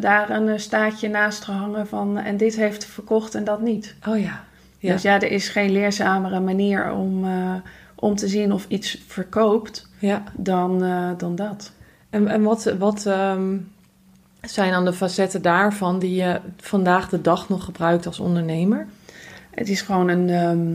[0.00, 3.94] daar een staatje naast gehangen van en dit heeft verkocht en dat niet.
[4.08, 4.44] Oh ja.
[4.84, 4.92] Ja.
[4.92, 7.54] Dus ja, er is geen leerzamere manier om, eh,
[7.94, 10.22] om te zien of iets verkoopt ja.
[10.32, 11.72] dan, eh, dan dat.
[12.10, 13.56] En, en wat, wat ehm,
[14.42, 18.86] zijn dan de facetten daarvan die je vandaag de dag nog gebruikt als ondernemer?
[19.50, 20.30] Het is gewoon een.
[20.30, 20.72] ehm,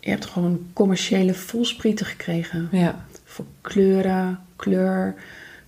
[0.00, 2.68] je hebt gewoon een commerciële voelsprieten gekregen.
[2.70, 3.04] Ja.
[3.24, 5.14] Voor kleuren, kleur,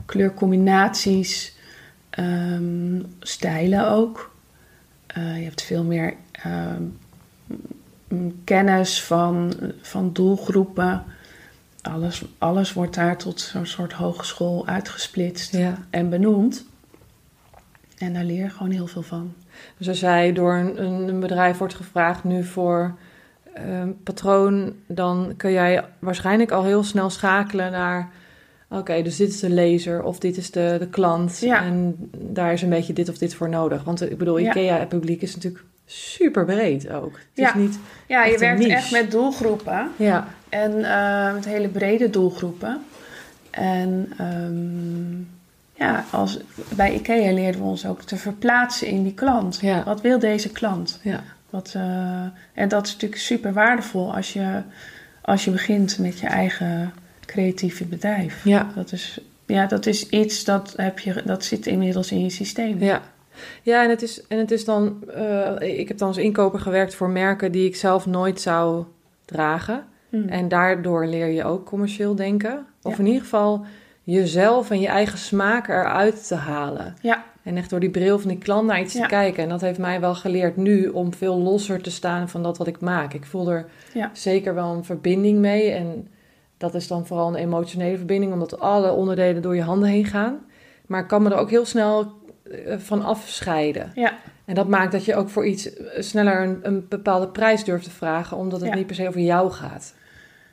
[0.05, 1.57] kleurcombinaties,
[2.11, 4.33] ehm, stijlen ook.
[5.07, 6.15] Eh, je hebt veel meer
[8.45, 11.05] kennis van, van doelgroepen.
[11.83, 15.79] Alles, alles wordt daar tot zo'n soort hogeschool uitgesplitst ja.
[15.91, 16.65] en benoemd.
[17.99, 19.35] En daar leer je gewoon heel veel van.
[19.79, 22.95] Dus als jij door een, een bedrijf wordt gevraagd nu voor
[23.55, 28.11] een patroon, dan kun jij waarschijnlijk al heel snel schakelen naar.
[28.69, 31.39] Oké, dus dit is de lezer of dit is de, de klant.
[31.39, 31.65] Ja.
[31.65, 33.85] En daar is een beetje dit of dit voor nodig.
[33.85, 34.39] Want ik bedoel.
[34.39, 37.13] IKEA-publiek is natuurlijk super breed ook.
[37.13, 37.49] Het Ja.
[37.49, 37.79] is niet...
[38.07, 39.91] Ja, je werkt echt met doelgroepen.
[39.97, 42.85] Ja, En eh, met hele brede doelgroepen.
[43.51, 45.15] En ehm,
[45.85, 46.39] ja, als,
[46.77, 49.59] bij IKEA leerden we ons ook te verplaatsen in die klant.
[49.61, 49.85] Ja.
[49.85, 51.01] Wat wil deze klant?
[51.03, 52.23] ja, Wat, eh,
[52.55, 54.63] en dat is natuurlijk super waardevol als je,
[55.21, 56.93] als je begint met je eigen
[57.27, 58.45] creatieve bedrijf.
[58.45, 58.71] ja.
[58.75, 62.83] Dat is, ja, dat is iets dat, heb je, dat zit inmiddels in je systeem.
[62.83, 63.03] Ja.
[63.63, 65.03] Ja, en het is, en het is dan.
[65.15, 68.85] eh, ik heb dan als inkoper gewerkt voor merken die ik zelf nooit zou
[69.25, 69.85] dragen.
[70.09, 70.29] Hm.
[70.29, 72.67] En daardoor leer je ook commercieel denken.
[72.83, 72.99] Of Ja.
[72.99, 73.65] in ieder geval
[74.03, 76.95] jezelf en je eigen smaak eruit te halen.
[77.01, 77.25] Ja.
[77.43, 79.01] En echt door die bril van die klant naar iets Ja.
[79.03, 79.43] te kijken.
[79.43, 82.67] En dat heeft mij wel geleerd nu om veel losser te staan van dat wat
[82.67, 83.15] ik maak.
[83.15, 84.11] Ik voel er Ja.
[84.13, 85.71] zeker wel een verbinding mee.
[85.71, 86.09] En
[86.57, 90.39] dat is dan vooral een emotionele verbinding, omdat alle onderdelen door je handen heen gaan.
[90.87, 92.13] Maar ik kan me er ook heel snel
[92.79, 93.91] van afscheiden.
[93.95, 94.13] Ja.
[94.45, 97.85] En dat maakt dat je ook voor iets eh, sneller een, een bepaalde prijs durft
[97.85, 98.75] te vragen, omdat het Ja.
[98.77, 99.95] niet per se over jou gaat.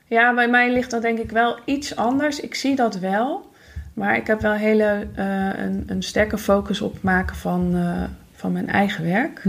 [0.06, 2.40] Ja, bij mij ligt dat denk ik wel iets anders.
[2.40, 3.50] Ik zie dat wel.
[3.94, 8.04] Maar ik heb wel hele, eh, een, een sterke focus op het maken van, eh,
[8.36, 9.44] van mijn eigen werk.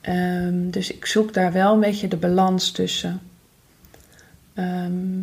[0.00, 3.20] Ehm, dus ik zoek daar wel een beetje de balans tussen.
[4.54, 5.20] Ehm,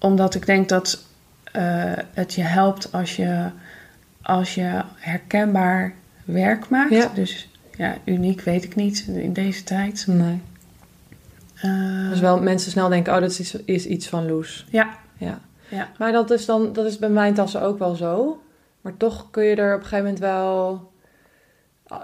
[0.00, 1.04] omdat ik denk dat
[1.52, 3.50] eh, het je helpt als je,
[4.26, 6.90] als je herkenbaar werk maakt.
[6.90, 7.10] Ja.
[7.14, 10.04] Dus ja, uniek weet ik niet in deze tijd.
[10.08, 10.40] Nee.
[11.54, 14.66] Eh, Dus wel mensen snel denken, oh, dat is, iets- is iets van Loes.
[14.70, 15.38] Ja, Ja.
[15.68, 15.88] Ja.
[15.98, 18.42] Maar dat is dan, dat is bij mijn tassen ook wel zo.
[18.80, 20.90] Maar toch kun je er op een gegeven moment wel.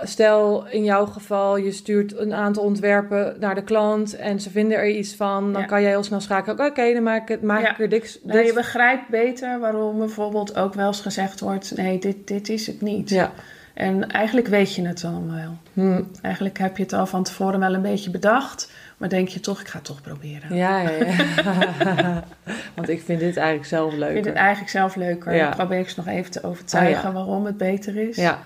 [0.03, 4.77] Stel in jouw geval, je stuurt een aantal ontwerpen naar de klant en ze vinden
[4.79, 5.67] er iets van, dan Ja.
[5.67, 6.67] kan jij heel snel schakelen.
[6.67, 7.71] Oké, dan maak ik, het, maak Ja.
[7.71, 8.19] ik er dik.
[8.23, 12.49] Nou, je dit- begrijpt beter waarom bijvoorbeeld ook wel eens gezegd wordt: nee, dit, dit
[12.49, 13.09] is het niet.
[13.11, 13.33] Ja.
[13.75, 15.57] En eigenlijk weet je het dan wel.
[15.87, 16.03] Hm.
[16.23, 19.61] Eigenlijk heb je het al van tevoren wel een beetje bedacht, maar denk je toch,
[19.61, 20.57] ik ga het toch proberen.
[20.57, 22.25] Ja, ja, ja.
[22.77, 24.35] Want ik vind dit eigenlijk zelf Ik vind het leuker.
[24.41, 25.39] eigenlijk zelf leuker.
[25.39, 28.17] Dan probeer ik ze nog even te overtuigen Ah, waarom het beter is.
[28.17, 28.39] Ja,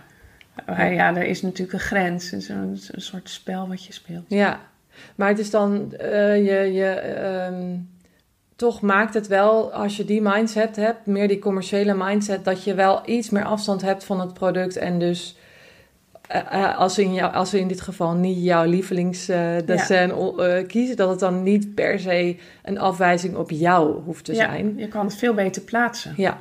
[0.66, 2.30] ja, er is natuurlijk een grens.
[2.30, 4.24] Het is een, een soort spel wat je speelt.
[4.28, 4.60] ja.
[5.14, 7.76] Maar het is dan, eh, je, je, ehm,
[8.56, 12.74] toch maakt het wel, als je die mindset hebt, meer die commerciële mindset, dat je
[12.74, 15.36] wel iets meer afstand hebt van het product en dus...
[16.28, 20.12] eh, eh, als, ze in jou, als ze in dit geval niet jouw lievelingsdessin
[20.66, 24.74] kiezen, dat het dan niet per se een afwijzing op jou hoeft te ja, zijn.
[24.76, 26.12] je kan het veel beter plaatsen.
[26.16, 26.38] Ja.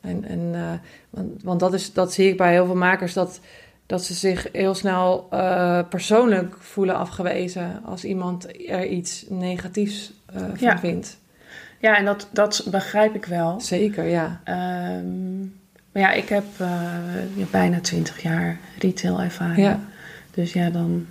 [0.00, 0.72] En, en, eh,
[1.10, 3.40] want, want dat, is, dat zie ik bij heel veel makers, dat,
[3.86, 10.40] dat ze zich heel snel eh, persoonlijk voelen afgewezen als iemand er iets negatiefs eh,
[10.40, 10.78] van Ja.
[10.78, 11.18] vindt.
[11.78, 13.60] Ja, en dat, dat begrijp ik wel.
[13.60, 14.40] Zeker, ja.
[14.44, 15.38] Ehm,
[15.92, 16.44] maar ja, ik heb
[17.50, 19.66] bijna twintig jaar retail ervaring.
[19.66, 19.80] Ja.
[20.34, 21.06] Dus ja, dan,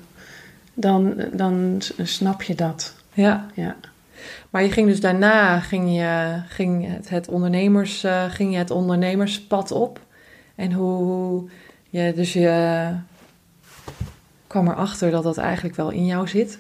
[0.74, 2.96] dan, dan snap je dat.
[3.14, 3.46] ja.
[3.54, 3.76] Ja.
[4.50, 8.72] Maar je ging dus daarna ging je, ging het, het ondernemers, eh, ging je het
[8.72, 10.00] ondernemerspad op.
[10.56, 11.50] En hoe
[11.90, 12.90] je, dus je
[14.48, 16.60] kwam erachter dat dat eigenlijk wel in jou zit.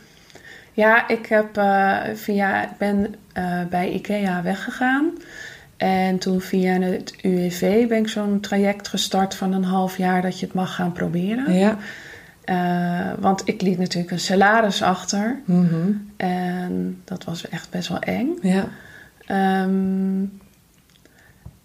[0.73, 5.11] Ja, ik heb eh, via, ik ben eh, bij IKEA weggegaan.
[5.77, 10.39] En toen via het UWV ben ik zo'n traject gestart van een half jaar dat
[10.39, 11.53] je het mag gaan proberen.
[11.53, 11.77] Ja.
[12.49, 15.39] Eh, want ik liet natuurlijk een salaris achter.
[15.45, 15.91] Mhm.
[16.17, 18.37] En dat was echt best wel eng.
[18.41, 18.67] Ja.
[19.25, 20.25] Ehm,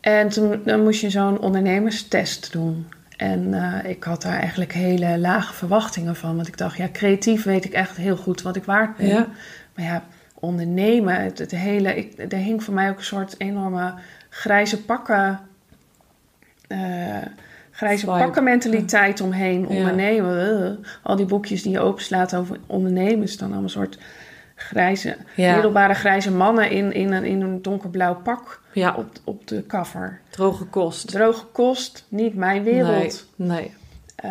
[0.00, 2.86] en toen dan moest je zo'n ondernemerstest doen.
[3.16, 6.36] En eh, ik had daar eigenlijk hele lage verwachtingen van.
[6.36, 9.06] Want ik dacht, ja, creatief weet ik echt heel goed wat ik waard ben.
[9.06, 9.26] Ja.
[9.74, 10.02] Maar ja,
[10.34, 11.96] ondernemen, het, het hele...
[11.96, 13.94] Ik, er hing voor mij ook een soort enorme
[14.28, 15.40] grijze pakken...
[16.66, 17.16] eh,
[17.84, 18.18] grijze Vibe.
[18.18, 19.68] pakken mentaliteit omheen.
[19.68, 20.86] Ondernemen, eh.
[21.02, 23.22] al die boekjes die je openslaat over ondernemen...
[23.22, 23.98] is dan allemaal een soort
[24.54, 25.52] grijze, Ja.
[25.52, 26.70] middelbare grijze mannen...
[26.70, 30.20] in, in, een, in een donkerblauw pak Ja, op, op de cover.
[30.30, 31.06] droge kost.
[31.08, 33.26] Droge kost, niet mijn wereld.
[33.36, 33.74] Nee, nee.
[34.16, 34.30] Eh,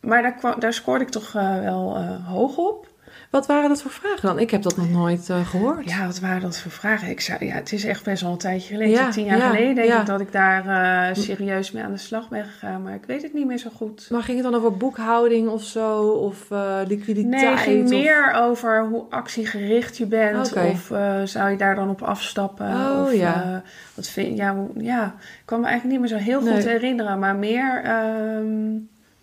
[0.00, 2.87] maar daar, kwam, daar scoorde ik toch eh, wel hoog op.
[3.30, 4.38] Wat waren dat voor vragen dan?
[4.38, 5.90] Ik heb dat nog nooit eh, gehoord.
[5.90, 7.08] Ja, wat waren dat voor vragen?
[7.08, 8.92] Ik zei, ja, het is echt best wel een tijdje geleden.
[8.92, 10.00] Ja, Tien jaar ja, geleden denk ja.
[10.00, 10.66] ik dat ik daar
[11.10, 12.82] eh, serieus mee aan de slag ben gegaan.
[12.82, 14.06] Maar ik weet het niet meer zo goed.
[14.10, 16.00] Maar ging het dan over boekhouding of zo?
[16.08, 17.42] Of eh, liquiditeit?
[17.42, 20.52] Nee, het ging of- meer over hoe actiegericht je bent.
[20.56, 20.92] Of
[21.24, 22.66] zou je daar dan op afstappen?
[22.66, 23.62] Oh, of, ja.
[23.94, 27.18] wat vind, ja, hoe- ja, ik kan me eigenlijk niet meer zo heel goed herinneren.
[27.18, 28.46] Maar meer, ehm,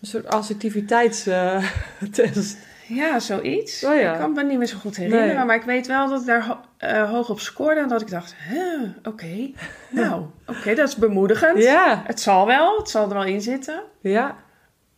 [0.00, 2.56] soort assertiviteitstest.
[2.88, 3.84] Ja, zoiets.
[3.84, 4.12] Oh, ja.
[4.12, 5.36] Ik kan me niet meer zo goed herinneren.
[5.36, 5.44] Nee.
[5.44, 7.80] Maar ik weet wel dat ik daar ho- eh, hoog op scoorde.
[7.80, 9.50] En dat ik dacht, huh, oké.
[9.90, 11.62] Nou, oké, dat is bemoedigend.
[11.62, 13.82] ja, Het zal wel, het zal er wel in zitten.
[14.00, 14.36] ja.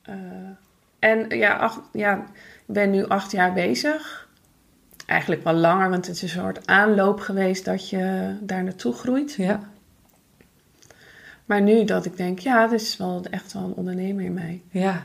[0.03, 0.15] Eh,
[0.99, 4.29] en ja, acht, ja, ik ben nu acht jaar bezig.
[5.07, 9.35] Eigenlijk wel langer, want het is een soort aanloop geweest dat je daar naartoe groeit.
[9.35, 9.61] ja.
[11.45, 14.63] Maar nu dat ik denk, ja, dit is wel echt wel een ondernemer in mij.
[14.71, 15.03] Ja.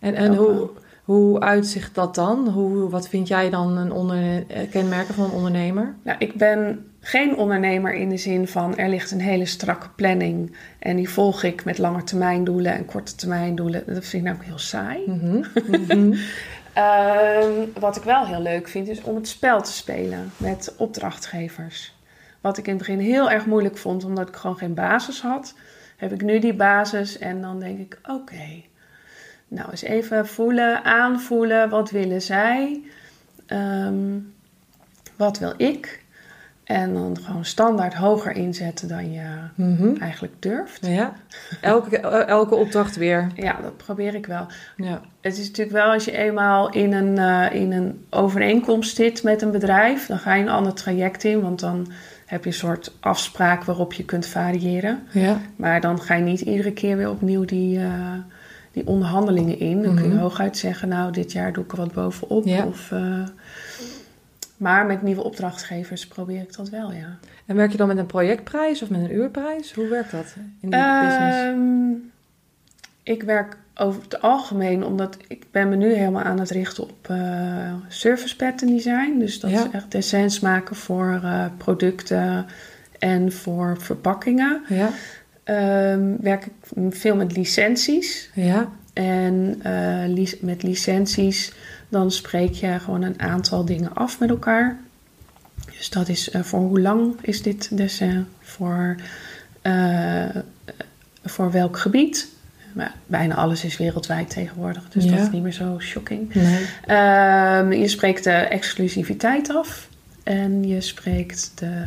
[0.00, 0.74] En, en Ook hoe, wel.
[1.10, 2.48] Hoe uitzicht dat dan?
[2.48, 4.10] Hoe, wat vind jij dan een
[4.48, 5.94] eh, kenmerken van een ondernemer?
[6.02, 10.56] Nou, ik ben geen ondernemer in de zin van er ligt een hele strakke planning.
[10.78, 13.82] En die volg ik met lange termijn doelen en korte termijn doelen.
[13.86, 15.02] Dat vind ik namelijk heel saai.
[15.06, 15.44] Mhm.
[15.80, 16.14] Mhm.
[16.72, 21.94] Ehm, wat ik wel heel leuk vind, is om het spel te spelen met opdrachtgevers.
[22.40, 25.54] Wat ik in het begin heel erg moeilijk vond, omdat ik gewoon geen basis had,
[25.96, 28.62] heb ik nu die basis en dan denk ik: oké,
[29.50, 32.80] nou eens even voelen, aanvoelen, wat willen zij,
[33.46, 34.18] Ehm,
[35.16, 36.02] wat wil ik,
[36.64, 39.96] en dan gewoon standaard hoger inzetten dan je Mhm.
[40.00, 40.86] eigenlijk durft.
[40.86, 41.12] Ja.
[41.60, 41.98] Elke,
[42.38, 43.26] elke opdracht weer.
[43.34, 44.46] Ja, dat probeer ik wel.
[44.76, 45.00] Ja.
[45.20, 49.42] Het is natuurlijk wel als je eenmaal in een, eh, in een overeenkomst zit met
[49.42, 51.92] een bedrijf, dan ga je een ander traject in, want dan
[52.26, 55.02] heb je een soort afspraak waarop je kunt variëren.
[55.12, 55.40] Ja.
[55.56, 58.14] Maar dan ga je niet iedere keer weer opnieuw die, eh,
[58.72, 59.82] die onderhandelingen in.
[59.82, 60.18] Dan kun je Mhm.
[60.20, 62.44] hooguit zeggen, nou, dit jaar doe ik er wat bovenop.
[62.44, 62.66] Ja.
[62.66, 63.22] Of, eh,
[64.56, 67.18] maar met nieuwe opdrachtgevers probeer ik dat wel, ja.
[67.46, 69.72] En werk je dan met een projectprijs of met een uurprijs?
[69.74, 71.38] Hoe werkt dat in die business?
[71.38, 71.90] Ehm,
[73.02, 77.08] ik werk over het algemeen, omdat ik ben me nu helemaal aan het richten op
[77.08, 79.18] eh, service pattern design.
[79.18, 79.64] Dus dat Ja.
[79.64, 82.46] is echt designs maken voor eh, producten
[82.98, 84.62] en voor verpakkingen.
[84.68, 84.88] Ja.
[85.50, 86.52] Ehm, werk ik
[86.90, 88.30] veel met licenties.
[88.34, 88.68] Ja.
[88.92, 91.52] En eh, met licenties
[91.88, 94.78] dan spreek je gewoon een aantal dingen af met elkaar.
[95.78, 98.26] Dus dat is eh, voor hoe lang is dit dessin?
[98.40, 98.96] Voor,
[99.62, 100.24] eh,
[101.24, 102.28] voor welk gebied?
[102.72, 105.10] Maar bijna alles is wereldwijd tegenwoordig, dus Ja.
[105.10, 106.34] dat is niet meer zo shocking.
[106.34, 106.66] Nee.
[106.86, 109.88] Ehm, je spreekt de exclusiviteit af.
[110.22, 111.84] En je spreekt de...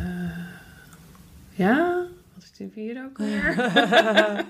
[1.50, 2.02] Ja?
[2.64, 3.50] Die vierde ook alweer?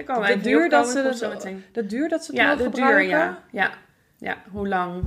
[0.00, 1.64] Ik kan De duur dat ze dat- zo meteen.
[1.72, 3.38] De duur dat ze het Ja, de duur, ja.
[3.50, 3.70] ja.
[4.18, 5.02] Ja, hoe lang.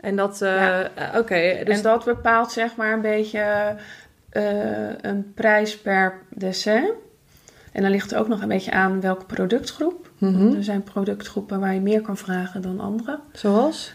[0.00, 0.88] En dat, eh, Ja.
[0.94, 1.62] eh, oké.
[1.64, 3.74] dus en dat bepaalt zeg maar een beetje
[4.30, 6.90] eh, een prijs per dessin.
[7.72, 10.10] En dan ligt er ook nog een beetje aan welke productgroep.
[10.18, 10.56] Mhm.
[10.56, 13.18] Er zijn productgroepen waar je meer kan vragen dan andere.
[13.32, 13.94] Zoals?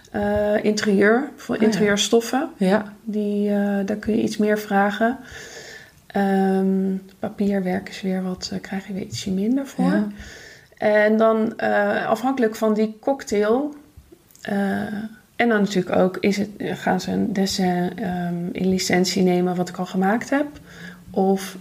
[0.62, 1.68] Interieur, voor Ah, ja.
[1.68, 2.50] interieurstoffen.
[2.58, 2.94] Ja.
[3.04, 5.18] Die, eh, daar kun je iets meer vragen.
[6.12, 9.92] Ehm, papierwerk is weer wat, eh, krijg je weer ietsje minder voor.
[9.92, 10.08] Ja.
[10.78, 13.76] En dan eh, afhankelijk van die cocktail.
[14.42, 14.58] eh,
[15.36, 19.70] en dan natuurlijk ook is het, gaan ze een dessin ehm, in licentie nemen wat
[19.70, 20.46] ik al gemaakt heb.
[21.12, 21.58] Of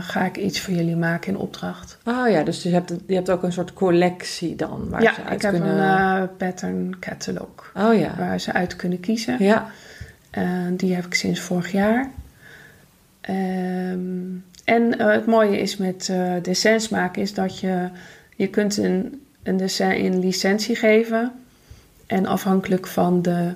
[0.00, 1.98] ga ik iets voor jullie maken in opdracht.
[2.04, 5.16] Oh ja, dus je hebt, je hebt ook een soort collectie dan waar ze ja,
[5.16, 5.78] uit ik heb kunnen...
[5.78, 8.14] een pattern catalog Oh ja.
[8.18, 9.36] waar ze uit kunnen kiezen.
[9.44, 9.66] Ja.
[10.70, 12.10] Die heb ik sinds vorig jaar.
[13.26, 17.88] Ehm, en eh, het mooie is met dessins maken is dat je,
[18.36, 21.32] je kunt een, een dessin in licentie geven.
[22.06, 23.52] En afhankelijk van de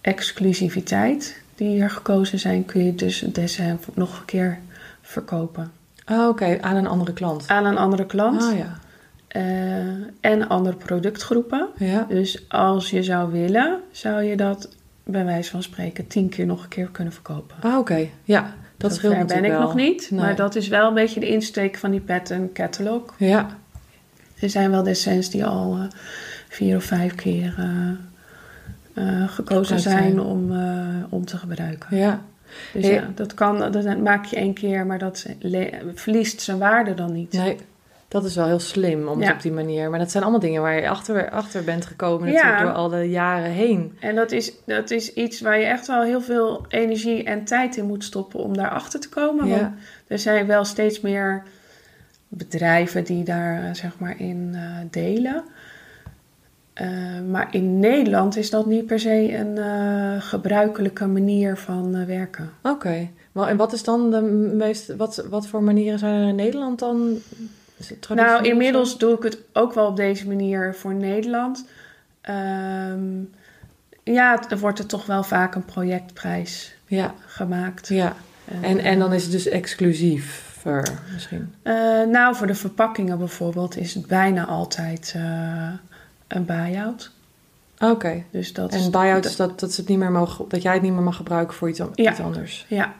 [0.00, 4.58] exclusiviteit die er gekozen zijn, kun je dus het dessin nog een keer
[5.02, 5.72] verkopen.
[6.10, 6.58] Oh, oké.
[6.60, 7.48] Aan een andere klant.
[7.48, 8.78] Aan een andere klant Oh ja.
[9.28, 9.86] eh,
[10.20, 11.68] en andere productgroepen.
[11.76, 12.06] Ja.
[12.08, 14.68] Dus als je zou willen, zou je dat
[15.04, 17.56] bij wijze van spreken tien keer nog een keer kunnen verkopen.
[17.60, 18.08] Ah, oké.
[18.24, 19.60] Ja, dat Zover ben ik wel.
[19.60, 20.20] nog niet, Nee.
[20.20, 23.14] maar dat is wel een beetje de insteek van die pattern catalog.
[23.18, 23.48] Ja.
[24.40, 25.84] Er zijn wel dessins die al eh,
[26.48, 29.98] vier of vijf keer eh, eh, gekozen zijn.
[30.02, 30.52] zijn om,
[31.08, 31.96] om te gebruiken.
[31.96, 32.20] Ja.
[32.72, 32.94] Dus Hey.
[32.94, 35.26] ja, dat kan, dat maak je één keer, maar dat
[35.94, 37.32] verliest zijn waarde dan niet.
[37.32, 37.56] Nee,
[38.12, 39.90] dat is wel heel slim om het op die manier.
[39.90, 42.34] Maar dat zijn allemaal dingen waar je achter, achter bent gekomen Ja.
[42.34, 43.96] natuurlijk door alle jaren heen.
[44.00, 47.76] En dat is, dat is iets waar je echt wel heel veel energie en tijd
[47.76, 49.46] in moet stoppen om daarachter te komen.
[49.46, 49.58] Ja.
[49.58, 49.74] Want
[50.06, 51.42] er zijn wel steeds meer
[52.28, 55.44] bedrijven die daar eh, zeg maar in eh, delen.
[56.72, 56.88] Eh,
[57.30, 62.50] maar in Nederland is dat niet per se een gebruikelijke manier van werken.
[62.62, 63.08] Oké.
[63.32, 64.20] Wel, En wat is dan de
[64.54, 64.96] meest...
[64.96, 67.18] Wat, wat voor manieren zijn er in Nederland dan?
[67.76, 71.64] Is Nou, inmiddels doe ik het ook wel op deze manier voor Nederland.
[72.20, 73.20] Ehm,
[74.02, 77.88] ja, er wordt er toch wel vaak een projectprijs Ja, gemaakt.
[77.88, 78.16] ja.
[78.60, 80.82] En, en dan is het dus exclusief voor
[81.12, 81.54] misschien.
[81.62, 81.74] Eh,
[82.10, 85.68] nou, voor de verpakkingen bijvoorbeeld is het bijna altijd eh,
[86.28, 87.10] een buy-out.
[87.78, 88.22] Oké.
[88.30, 90.82] Dus dat En buy-out is dat, dat, ze het niet meer mogen, dat jij het
[90.82, 92.10] niet meer mag gebruiken voor iets, Ja.
[92.10, 92.66] iets anders.
[92.68, 92.92] Ja.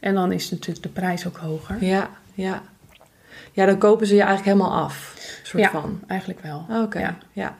[0.00, 1.84] En dan is natuurlijk de prijs ook hoger.
[1.84, 2.62] Ja, ja.
[3.58, 5.14] Ja, dan kopen ze je eigenlijk helemaal af.
[5.42, 5.70] Soort Ja.
[5.70, 6.00] van.
[6.06, 6.66] Eigenlijk wel.
[6.82, 7.16] Oké, ja.
[7.32, 7.56] Ja.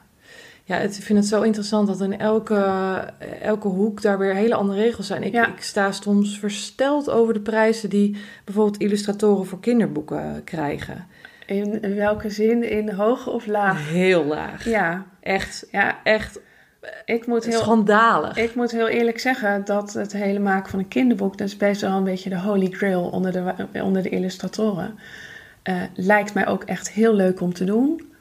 [0.64, 0.76] ja.
[0.76, 2.54] het, ik vind het zo interessant dat in elke,
[3.42, 5.22] elke hoek daar weer hele andere regels zijn.
[5.22, 5.46] Ik, Ja.
[5.46, 11.06] ik sta soms versteld over de prijzen die bijvoorbeeld illustratoren voor kinderboeken krijgen.
[11.46, 12.70] In, welke zin?
[12.70, 13.88] In hoog of laag?
[13.88, 14.64] Heel laag.
[14.64, 15.04] Ja.
[15.20, 16.40] Echt, Ja, echt
[17.04, 17.61] ik moet heel...
[17.61, 18.37] schandalig.
[18.37, 21.80] Ik moet heel eerlijk zeggen dat het hele maken van een kinderboek, dat is best
[21.80, 24.98] wel een beetje de holy grail onder de, onder de illustratoren.
[25.68, 28.12] Eh, lijkt mij ook echt heel leuk om te doen.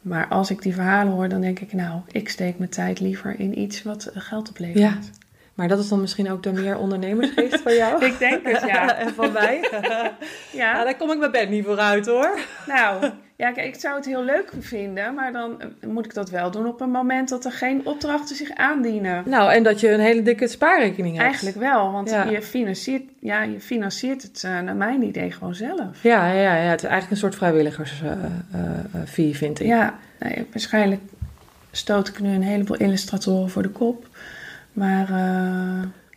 [0.00, 3.40] Maar als ik die verhalen hoor, dan denk ik, nou, ik steek mijn tijd liever
[3.40, 4.78] in iets wat eh, geld oplevert.
[4.78, 4.98] Ja.
[5.54, 8.04] Maar dat is dan misschien ook de meer ondernemersgeest van jou?
[8.04, 8.96] Ik denk het, ja.
[9.02, 9.68] en van mij?
[9.70, 10.16] Ja,
[10.52, 12.38] Ja, daar kom ik mijn bed niet vooruit hoor.
[12.66, 16.30] nou, ja, kijk, ik zou het heel leuk vinden, maar dan eh, moet ik dat
[16.30, 19.22] wel doen op een moment dat er geen opdrachten zich aandienen.
[19.26, 21.26] Nou, en dat je een hele dikke spaarrekening hebt.
[21.26, 22.24] Eigenlijk wel, want Ja.
[22.24, 26.02] je, financiert, ja, je financiert het eh, naar mijn idee gewoon zelf.
[26.02, 29.66] Ja, ja, ja, het is eigenlijk een soort vrijwilligersfee, vind ik.
[29.66, 31.00] Ja, nou ja, waarschijnlijk
[31.70, 34.06] stoot ik nu een heleboel illustratoren voor de kop.
[34.72, 35.08] Maar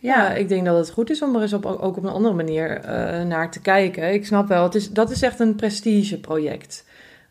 [0.00, 2.34] ja, ik denk dat het goed is om er eens op, ook op een andere
[2.34, 2.80] manier
[3.26, 4.12] naar te kijken.
[4.12, 6.84] Ik snap wel, het is, dat is echt een prestigeproject.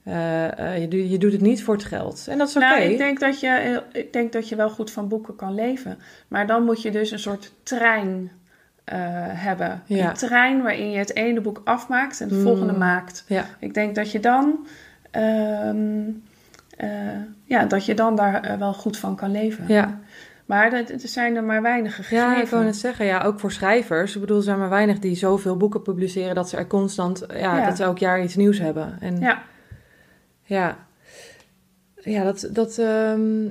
[0.07, 2.25] Eh, eh, je, doet- je doet het niet voor het geld.
[2.29, 2.65] En dat is oké.
[2.65, 5.55] nou, ik, denk dat je, eh, ik denk dat je wel goed van boeken kan
[5.55, 5.97] leven.
[6.27, 8.31] Maar dan moet je dus een soort trein
[9.29, 9.81] hebben.
[9.85, 10.09] Ja.
[10.09, 12.43] Een trein waarin je het ene boek afmaakt en het Mm.
[12.43, 13.23] volgende maakt.
[13.27, 14.67] Ja, Ik denk dat je dan,
[15.11, 16.01] ehm,
[16.77, 16.89] eh,
[17.43, 19.63] ja, dat je dan daar wel goed van kan leven.
[19.67, 19.99] ja.
[20.45, 22.17] Maar er, er zijn er maar weinig gegeven.
[22.25, 24.15] ja, ik wou net zeggen, ja, ook voor schrijvers.
[24.15, 27.57] Ik bedoel, er zijn maar weinig die zoveel boeken publiceren dat ze er constant, ja,
[27.57, 27.65] Ja.
[27.65, 28.97] dat ze elk jaar iets nieuws hebben.
[28.99, 29.41] En Ja.
[30.47, 30.87] Ja,
[32.01, 32.49] ja dat.
[32.51, 33.45] dat ehm,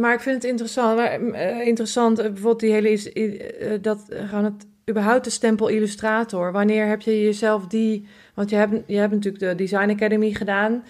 [0.00, 0.96] maar ik vind het interessant.
[0.96, 2.90] Maar, eh, interessant, eh, bijvoorbeeld die hele.
[2.90, 4.66] is- eh, dat gewoon het.
[4.90, 6.52] überhaupt de stempel illustrator.
[6.52, 8.06] Wanneer heb je jezelf die.
[8.34, 10.84] Want je hebt, je hebt natuurlijk de Design Academy gedaan.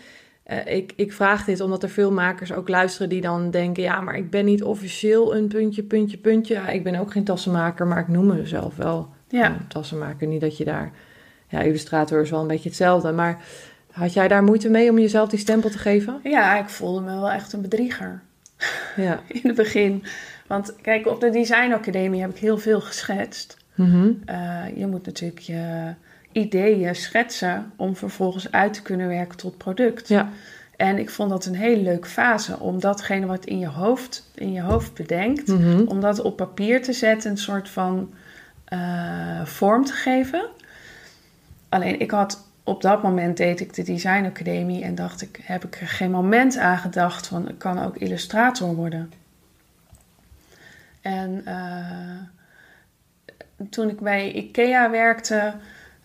[0.65, 4.17] Ik, ik vraag dit omdat er veel makers ook luisteren die dan denken: ja, maar
[4.17, 6.55] ik ben niet officieel een puntje, puntje, puntje.
[6.55, 9.57] Ja, ik ben ook geen tassenmaker, maar ik noem mezelf wel Ja.
[9.69, 10.27] tassenmaker.
[10.27, 10.93] Niet dat je daar.
[11.49, 13.13] Ja, illustrator is wel een beetje hetzelfde.
[13.13, 13.45] Maar
[13.93, 16.21] had jij daar moeite mee om jezelf die stempel te geven?
[16.23, 18.21] Ja, ik voelde me wel echt een bedrieger
[18.97, 19.21] Ja.
[19.29, 20.05] in het begin.
[20.47, 23.57] Want kijk, op de Design Academie heb ik heel veel geschetst.
[23.75, 24.11] Mhm.
[24.25, 25.93] Eh, je moet natuurlijk je
[26.33, 30.09] ideeën schetsen om vervolgens uit te kunnen werken tot product.
[30.09, 30.29] Ja.
[30.77, 34.53] En ik vond dat een hele leuke fase om datgene wat in je hoofd, in
[34.53, 35.83] je hoofd bedenkt, Mhm.
[35.87, 38.11] om dat op papier te zetten, een soort van
[38.65, 40.45] eh, vorm te geven.
[41.69, 45.65] Alleen ik had op dat moment deed ik de Design Academie en dacht ik, heb
[45.65, 49.13] ik er geen moment aan gedacht van ik kan ook illustrator worden.
[51.01, 52.21] En eh,
[53.71, 55.55] toen ik bij IKEA werkte,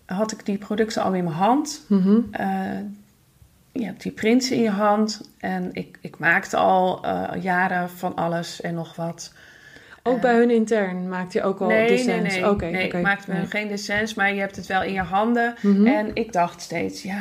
[0.04, 1.84] had ik die producten al in mijn hand.
[1.88, 2.18] Mhm.
[2.30, 2.78] Eh,
[3.72, 8.14] je hebt die prints in je hand en ik, ik maakte al eh, jaren van
[8.14, 9.32] alles en nog wat.
[10.08, 12.32] Ook Eh, bij hun intern maakt je ook al nee, nee, dissens?
[12.32, 12.40] nee.
[12.40, 12.66] Nee oké.
[12.66, 13.46] ik maakte Nee.
[13.46, 15.54] geen dessens, maar je hebt het wel in je handen.
[15.60, 15.86] Mhm.
[15.86, 17.20] En ik dacht steeds, ja,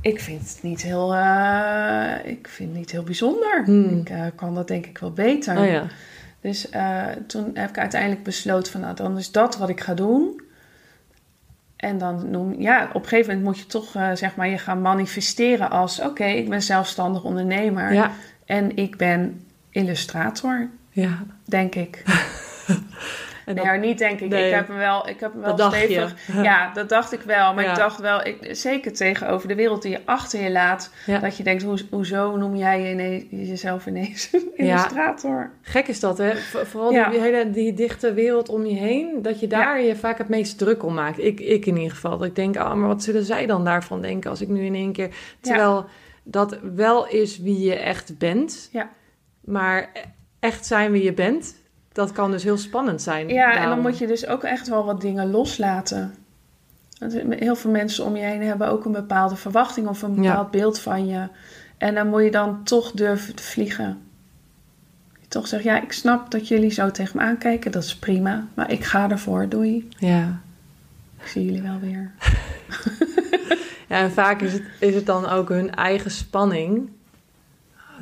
[0.00, 3.62] ik vind het niet heel, eh, ik vind het niet heel bijzonder.
[3.64, 3.98] Hmm.
[3.98, 5.58] Ik eh, kan dat denk ik wel beter.
[5.58, 5.84] Oh ja.
[6.40, 6.68] Dus
[7.26, 10.42] toen heb ik uiteindelijk besloten van, nou, dan is dat wat ik ga doen.
[11.76, 14.80] En dan noem, ja, op een gegeven moment moet je toch, zeg maar, je gaan
[14.82, 18.10] manifesteren als, oké, ik ben zelfstandig ondernemer Ja.
[18.44, 20.68] en ik ben illustrator,
[21.00, 21.22] Ja.
[21.44, 22.02] denk ik.
[23.48, 24.28] En nee, dat- niet denk ik.
[24.28, 24.46] nee.
[24.48, 26.14] Ik heb hem wel, ik heb hem wel stevig.
[26.42, 27.54] Ja, dat dacht ik wel.
[27.54, 27.70] Maar Ja.
[27.70, 31.18] ik dacht wel, ik, zeker tegenover de wereld die je achter je laat, Ja.
[31.18, 35.50] dat je denkt, hoe, hoezo noem jij je jezelf ineens een illustrator?
[35.62, 36.36] Gek is dat, hè?
[36.36, 40.28] Vooral die hele die dichte wereld om je heen, dat je daar je vaak het
[40.28, 41.18] meest druk om maakt.
[41.18, 42.18] Ik, ik in ieder geval.
[42.18, 44.74] Dat ik denk, ah, maar wat zullen zij dan daarvan denken als ik nu in
[44.74, 45.08] één keer...
[45.40, 45.86] Terwijl
[46.22, 48.68] dat wel is wie je echt bent.
[48.72, 48.88] Ja.
[49.40, 49.90] Maar
[50.40, 51.54] echt zijn wie je bent,
[51.92, 53.28] dat kan dus heel spannend zijn.
[53.28, 56.14] Ja, en dan moet je dus ook echt wel wat dingen loslaten.
[56.98, 60.20] Want heel veel mensen om je heen hebben ook een bepaalde verwachting of een Ja.
[60.30, 61.28] bepaald beeld van je.
[61.76, 63.98] En dan moet je dan toch durven te vliegen.
[65.28, 68.46] Toch zeggen, ja, ik snap dat jullie zo tegen me aankijken, dat is prima.
[68.54, 69.88] Maar ik ga ervoor, doei.
[69.98, 70.40] Ja.
[71.20, 72.10] Ik zie jullie wel weer.
[73.88, 76.88] ja, en vaak is het, is het dan ook hun eigen spanning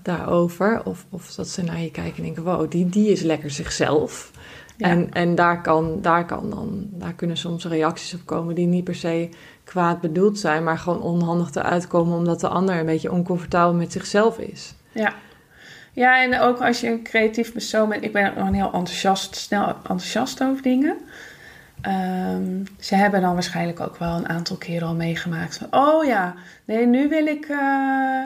[0.06, 0.84] daarover.
[0.84, 4.30] Of, of dat ze naar je kijken en denken, wow, die, die is lekker zichzelf.
[4.76, 4.88] Ja.
[4.88, 8.84] En, en daar, kan, daar, kan dan, daar kunnen soms reacties op komen die niet
[8.84, 9.28] per se
[9.64, 13.92] kwaad bedoeld zijn, maar gewoon onhandig eruit komen omdat de ander een beetje oncomfortabel met
[13.92, 14.74] zichzelf is.
[14.92, 15.12] Ja.
[15.92, 18.04] Ja, en ook als je een creatief persoon bent.
[18.04, 20.96] Ik ben gewoon heel enthousiast, snel enthousiast over dingen.
[21.80, 25.56] Ehm, ze hebben dan waarschijnlijk ook wel een aantal keren al meegemaakt.
[25.56, 26.34] Van, oh ja,
[26.64, 28.22] nee, nu wil ik, eh,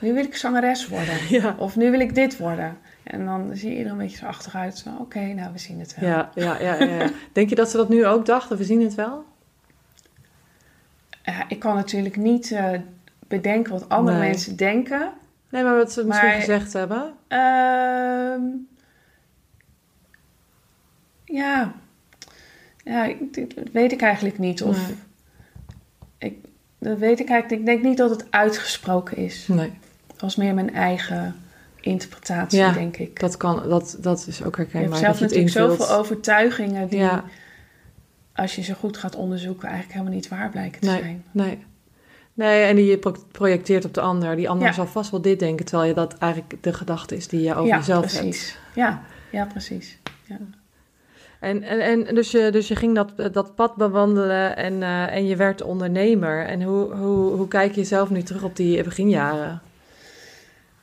[0.00, 1.14] nu wil ik zangeres worden.
[1.40, 1.54] Ja.
[1.58, 2.78] Of nu wil ik dit worden.
[3.02, 4.78] En dan zie je er een beetje zo achteruit.
[4.78, 6.08] zo, Oké, nou, we zien het wel.
[6.10, 7.10] Ja, ja, ja.
[7.32, 8.56] Denk je dat ze dat nu ook dachten?
[8.56, 9.24] We zien het wel?
[11.22, 12.70] Ja, ik kan natuurlijk niet eh,
[13.28, 14.28] bedenken wat andere Nee.
[14.28, 15.12] mensen denken.
[15.50, 17.14] Nee, maar wat ze misschien gezegd hebben.
[17.28, 18.40] Ehm,
[21.24, 21.72] ja.
[22.84, 24.62] Ja, dit weet ik eigenlijk niet.
[24.62, 24.96] Of Nee.
[26.18, 26.36] ik,
[26.78, 27.60] dat weet ik eigenlijk.
[27.60, 29.48] Ik denk niet dat het uitgesproken is.
[29.48, 29.87] Nee, Dat
[30.20, 31.34] was meer mijn eigen
[31.80, 33.20] interpretatie, Ja, denk ik.
[33.20, 34.98] dat, kan, dat, dat is ook Je hebt herkenbaar.
[34.98, 35.78] zelf dat natuurlijk invult.
[35.80, 37.24] zoveel overtuigingen die, Ja,
[38.34, 40.98] als je ze goed gaat onderzoeken, eigenlijk helemaal niet waar blijken te Nee.
[41.00, 41.24] zijn.
[41.30, 41.66] nee.
[42.34, 44.36] Nee, en die je pro- projecteert op de ander.
[44.36, 44.72] Die ander Ja.
[44.72, 47.66] zal vast wel dit denken, terwijl je dat eigenlijk de gedachte is die je over
[47.66, 48.46] ja, jezelf precies.
[48.46, 48.58] hebt.
[48.74, 49.98] Ja, ja, precies.
[51.40, 55.26] En, en, en dus, je, dus je ging dat, dat pad bewandelen en, eh, en
[55.26, 56.44] je werd ondernemer.
[56.46, 59.60] En hoe, hoe, hoe kijk je zelf nu terug op die beginjaren?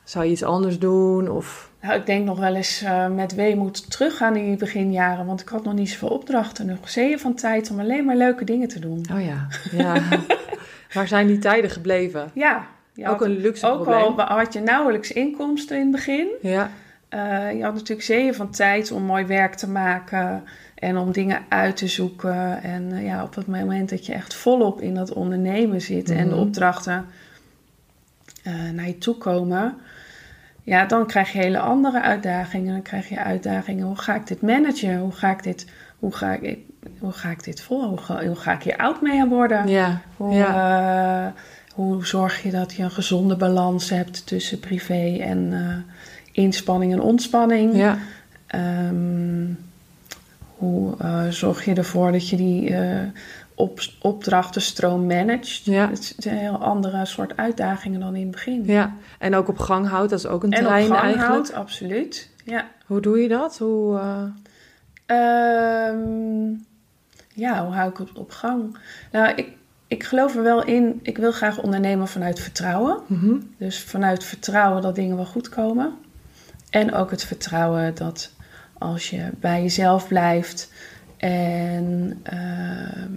[0.06, 1.30] Zou je iets anders doen?
[1.30, 1.70] Of...
[1.80, 5.26] Nou, ik denk nog wel eens eh, met weemoed teruggaan in die beginjaren.
[5.26, 6.66] Want ik had nog niet zoveel opdrachten.
[6.66, 9.06] Nog zeeën van tijd om alleen maar leuke dingen te doen.
[9.12, 9.94] Oh ja, ja.
[10.94, 12.30] Waar zijn die tijden gebleven?
[12.34, 12.66] Ja,
[12.98, 14.20] ook had, een luxe ook probleem.
[14.20, 16.28] al had je nauwelijks inkomsten in het begin.
[16.42, 16.70] Ja,
[17.08, 20.42] Eh, je had natuurlijk zeeën van tijd om mooi werk te maken.
[20.74, 22.62] En om dingen uit te zoeken.
[22.62, 26.10] En eh, ja, op het moment dat je echt volop in dat ondernemen zit.
[26.10, 26.40] En de Mhm.
[26.40, 27.06] opdrachten
[28.74, 29.74] naar je toe komen.
[30.66, 32.72] Ja, dan krijg je hele andere uitdagingen.
[32.72, 33.86] Dan krijg je uitdagingen.
[33.86, 34.98] Hoe ga ik dit managen?
[34.98, 35.66] Hoe ga ik dit,
[35.98, 36.58] hoe ga ik,
[36.98, 37.88] hoe ga ik dit vol?
[37.88, 39.68] Hoe ga, hoe ga ik hier oud mee worden?
[39.68, 41.26] ja, Hoe, ja.
[41.26, 41.32] eh,
[41.74, 45.76] hoe zorg je dat je een gezonde balans hebt tussen privé en eh,
[46.44, 47.76] inspanning en ontspanning?
[47.76, 47.98] ja.
[48.46, 49.46] Ehm,
[50.56, 52.74] hoe eh, zorg je ervoor dat je die
[53.56, 55.64] op, opdrachtenstroom managt?
[55.64, 55.88] Ja.
[55.90, 58.64] Het zijn heel andere soort uitdagingen dan in het begin.
[58.64, 61.28] Ja, en ook op gang houdt, dat is ook een en op terrein gang eigenlijk.
[61.28, 62.30] houdt, absoluut.
[62.44, 62.68] Ja.
[62.86, 63.58] Hoe doe je dat?
[63.58, 64.22] Hoe, eh,
[65.06, 66.48] Ehm,
[67.34, 68.78] ja, hoe hou ik het op gang?
[69.12, 69.48] Nou, ik,
[69.86, 71.00] ik geloof er wel in.
[71.02, 73.00] Ik wil graag ondernemen vanuit vertrouwen.
[73.06, 73.34] mhm.
[73.58, 75.94] Dus vanuit vertrouwen dat dingen wel goed komen.
[76.70, 78.30] En ook het vertrouwen dat
[78.78, 80.72] als je bij jezelf blijft
[81.16, 83.10] en, ehm,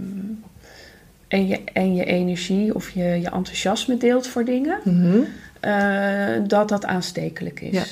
[1.27, 5.17] en, je, en je energie of je, je enthousiasme deelt voor dingen, Mhm.
[5.59, 7.71] eh, dat dat aanstekelijk is.
[7.71, 7.83] Ja.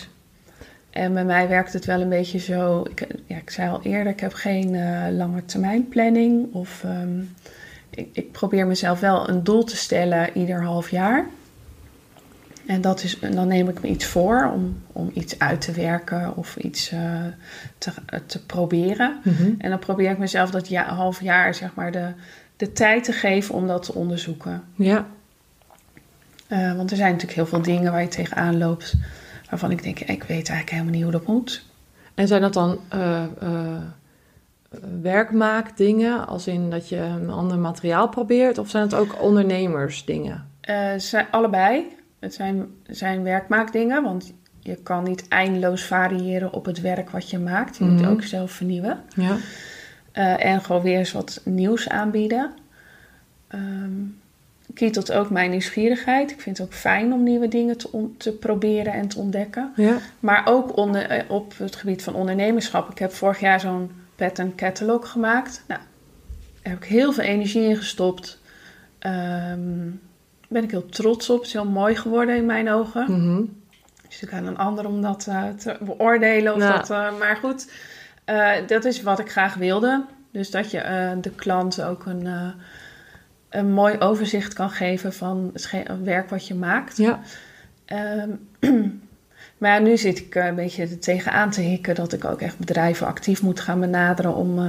[0.90, 2.86] En bij mij werkt het wel een beetje zo.
[2.90, 6.54] Ik, ja, ik zei al eerder, ik heb geen eh lange termijn planning.
[6.54, 7.20] Of ehm,
[7.90, 11.26] ik, ik probeer mezelf wel een doel te stellen ieder half jaar.
[12.68, 16.36] En, dat is, dan neem ik me iets voor om, om iets uit te werken
[16.36, 17.26] of iets eh,
[17.78, 17.92] te,
[18.26, 19.18] te proberen.
[19.24, 19.54] Mhm.
[19.58, 22.12] En dan probeer ik mezelf dat ja, half jaar zeg maar, de,
[22.58, 24.64] de tijd te geven om dat te onderzoeken.
[24.76, 25.06] Ja,
[26.48, 28.96] Eh, want er zijn natuurlijk heel veel dingen waar je tegenaan loopt.
[29.50, 31.66] Waarvan ik denk, ik weet eigenlijk helemaal niet hoe dat moet.
[32.16, 33.82] en zijn dat dan eh, eh,
[35.02, 38.58] werkmaakdingen, als in dat je een ander materiaal probeert?
[38.58, 40.48] Of zijn het ook ondernemersdingen?
[40.62, 41.97] Eh, ze zijn allebei.
[42.20, 47.40] Het zijn, zijn werkmaakdingen, want je kan niet eindeloos variëren op het werk wat je
[47.40, 47.78] maakt.
[47.78, 48.12] Je moet Mhm.
[48.12, 49.00] ook zelf vernieuwen.
[49.16, 49.38] Ja,
[50.12, 52.52] Eh, en gewoon weer eens wat nieuws aanbieden.
[53.48, 53.92] Ehm
[54.74, 56.32] kietelt ook mijn nieuwsgierigheid.
[56.32, 59.72] Ik vind het ook fijn om nieuwe dingen te, te proberen en te ontdekken.
[59.76, 59.98] ja.
[60.20, 62.92] Maar ook onder, eh, op het gebied van ondernemerschap.
[62.92, 65.64] Ik heb vorig jaar zo'n pattern catalog gemaakt.
[65.68, 65.80] Nou,
[66.62, 68.40] daar heb ik heel veel energie in gestopt.
[69.00, 69.90] Ehm
[70.48, 71.38] ben ik heel trots op.
[71.38, 73.04] Het is heel mooi geworden in mijn ogen.
[73.12, 73.44] Mhm.
[74.08, 76.54] Dus ik aan een ander om dat eh, te beoordelen.
[76.54, 77.72] Of dat, eh, maar goed,
[78.26, 80.06] eh, dat is wat ik graag wilde.
[80.32, 82.28] Dus dat je de klant ook een,
[83.50, 86.98] een mooi overzicht kan geven van het het werk wat je maakt.
[86.98, 87.20] Ja.
[87.86, 88.30] Ehm,
[89.58, 92.58] maar ja, nu zit ik een beetje er tegenaan te hikken dat ik ook echt
[92.58, 94.60] bedrijven actief moet gaan benaderen om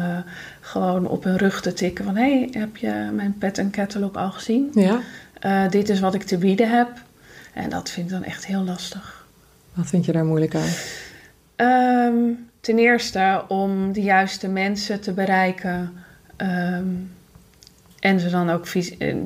[0.60, 4.12] gewoon op hun rug te tikken van hé, hey, heb je mijn pet en catalog
[4.12, 4.70] al gezien?
[4.74, 5.00] Ja.
[5.40, 6.88] Eh, dit is wat ik te bieden heb.
[7.54, 9.26] En dat vind ik dan echt heel lastig.
[9.74, 10.68] Wat vind je daar moeilijk aan?
[11.56, 12.18] Ehm,
[12.60, 15.92] ten eerste om de juiste mensen te bereiken.
[16.36, 16.84] ehm,
[17.98, 18.66] en ze dan ook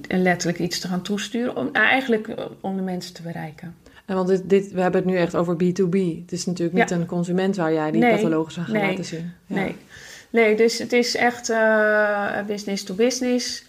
[0.09, 1.57] letterlijk iets te gaan toesturen.
[1.57, 3.75] Om, nou, eigenlijk eh, om de mensen te bereiken.
[4.07, 5.97] En want dit, dit, we hebben het nu echt over B2B.
[6.21, 6.97] Het is natuurlijk niet Ja.
[6.97, 8.15] een consument waar jij die Nee.
[8.15, 8.89] catalogus aan gaat Nee.
[8.89, 9.33] laten zien.
[9.47, 9.55] Ja.
[9.55, 9.77] Nee.
[10.31, 13.65] nee, dus het is echt eh, business to business.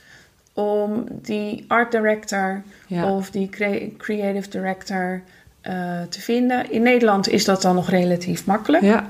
[0.53, 3.11] Om die art director Ja.
[3.11, 5.21] of die crea- creative director
[5.61, 6.71] eh, te vinden.
[6.71, 8.83] In Nederland is dat dan nog relatief makkelijk.
[8.83, 9.05] ja.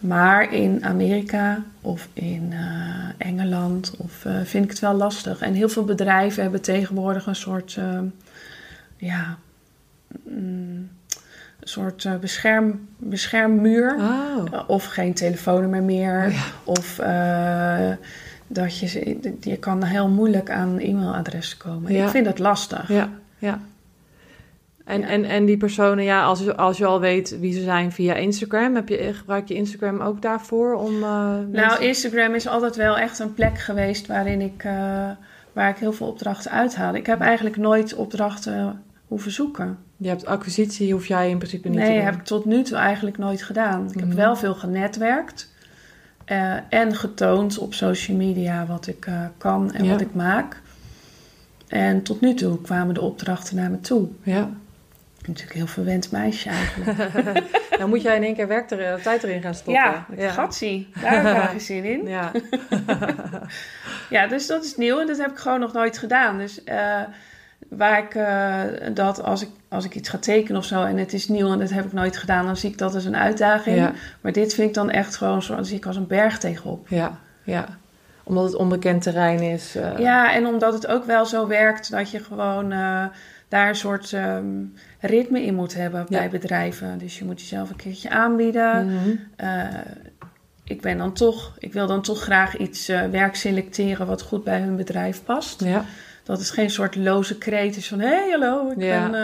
[0.00, 5.40] Maar in Amerika of in eh, Engeland of, eh, vind ik het wel lastig.
[5.40, 7.78] En heel veel bedrijven hebben tegenwoordig een soort,
[8.96, 9.36] ja,
[10.24, 10.88] mm,
[11.60, 13.94] een soort bescherm, beschermmuur.
[13.98, 14.44] Oh.
[14.66, 16.24] Of geen telefoonnummer meer.
[16.26, 16.42] Oh ja.
[16.64, 16.98] Of
[18.52, 21.92] dat je, je kan heel moeilijk aan e-mailadressen komen.
[21.92, 22.04] Ja.
[22.04, 22.88] Ik vind dat lastig.
[22.88, 23.58] Ja, ja.
[24.84, 25.06] En, Ja.
[25.08, 28.14] En, en die personen, ja, als, je- als je al weet wie ze zijn via
[28.14, 30.94] Instagram, heb je, gebruik je Instagram ook daarvoor om.
[31.02, 35.10] eh, Nou, Instagram is altijd wel echt een plek geweest waarin ik, eh,
[35.52, 36.98] waar ik heel veel opdrachten uithaalde.
[36.98, 39.78] Ik heb eigenlijk nooit opdrachten hoeven zoeken.
[39.96, 42.04] Je hebt acquisitie, hoef jij in principe niet te nee, doen.
[42.04, 43.86] heb ik tot nu toe eigenlijk nooit gedaan.
[43.88, 44.06] Ik Mhm.
[44.08, 45.51] heb wel veel genetwerkt
[46.24, 49.90] eh, en getoond op social media wat ik eh, kan en Ja.
[49.90, 50.60] wat ik maak.
[51.68, 54.08] En tot nu toe kwamen de opdrachten naar me toe.
[54.22, 54.50] Ja.
[55.26, 57.12] Natuurlijk een heel verwend meisje eigenlijk.
[57.78, 59.72] Dan moet jij in één keer werk er, tijd erin gaan stoppen.
[59.82, 60.88] ja, ik gatsie.
[61.00, 62.06] Daar heb ik wel geen zin in.
[62.08, 62.30] Ja.
[64.10, 66.38] Ja, dus dat is nieuw en dat heb ik gewoon nog nooit gedaan.
[66.38, 67.00] Dus eh,
[67.76, 71.12] waar ik eh, dat als ik, als ik iets ga tekenen of zo en het
[71.12, 73.76] is nieuw en dat heb ik nooit gedaan, dan zie ik dat als een uitdaging.
[73.76, 73.92] Ja.
[74.20, 76.88] Maar dit vind ik dan echt gewoon zo, zie ik als een berg tegenop.
[76.88, 77.66] ja, ja.
[78.24, 79.74] Omdat het onbekend terrein is.
[79.76, 83.04] eh, Ja, en omdat het ook wel zo werkt dat je gewoon eh,
[83.48, 84.44] daar een soort ehm,
[85.00, 86.28] ritme in moet hebben bij Ja.
[86.28, 86.98] bedrijven.
[86.98, 88.86] Dus je moet jezelf een keertje aanbieden.
[88.86, 89.10] mhm.
[90.64, 94.60] Ik ben dan toch, ik wil dan toch graag iets werk selecteren wat goed bij
[94.60, 95.64] hun bedrijf past.
[95.64, 95.84] Ja.
[96.24, 98.00] Dat het geen soort loze kreet is van...
[98.00, 99.08] hé, hey, hallo, ik Ja.
[99.08, 99.14] ben...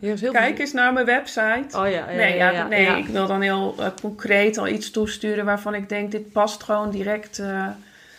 [0.00, 1.78] eh, is heel kijk veel- eens naar mijn website.
[1.78, 5.44] Oh ja, ja, nee, ja, nee ik wil dan heel eh, concreet al iets toesturen...
[5.44, 7.72] waarvan ik denk, dit past gewoon direct eh, in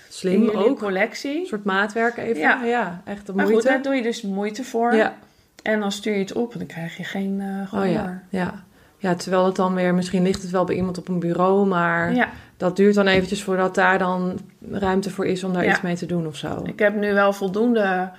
[0.10, 0.80] Slim ook.
[0.80, 1.40] collectie.
[1.40, 2.38] Een soort maatwerk even.
[2.42, 3.02] Ja, Ja.
[3.06, 3.62] echt de Maar moeite.
[3.62, 4.96] goed, daar doe je dus moeite voor.
[4.96, 5.16] ja.
[5.64, 8.64] En dan stuur je het op en dan krijg je geen Oh ja, ja.
[8.98, 12.14] Ja, terwijl het dan weer, misschien ligt het wel bij iemand op een bureau, maar
[12.14, 12.30] ja.
[12.62, 14.40] Dat duurt dan eventjes voordat daar dan
[14.72, 15.72] ruimte voor is om daar Ja.
[15.72, 16.62] iets mee te doen of zo.
[16.66, 18.10] Ik heb nu wel voldoende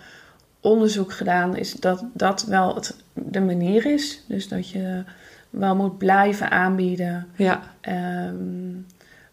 [0.60, 4.24] onderzoek gedaan, is dat dat wel het, de manier is.
[4.28, 5.02] Dus dat je
[5.50, 7.26] wel moet blijven aanbieden.
[7.36, 8.72] Ja, Ehm,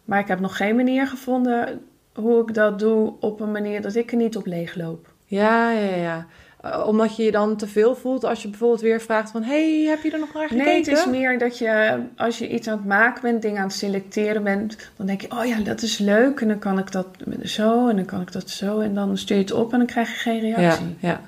[0.05, 1.81] maar ik heb nog geen manier gevonden
[2.13, 5.07] hoe ik dat doe op een manier dat ik er niet op leegloop.
[5.25, 6.25] ja, ja, ja.
[6.61, 9.43] Eh, omdat je je dan te veel voelt als je bijvoorbeeld weer vraagt van...
[9.43, 10.65] hey, heb je er nog naar gekeken?
[10.65, 13.67] Nee, het is meer dat je als je iets aan het maken bent, dingen aan
[13.67, 16.91] het selecteren bent, dan denk je, oh ja, dat is leuk en dan kan ik
[16.91, 17.07] dat
[17.43, 19.87] zo en dan kan ik dat zo en dan stuur je het op en dan
[19.87, 20.95] krijg je geen Ja, reactie.
[20.99, 21.21] ja.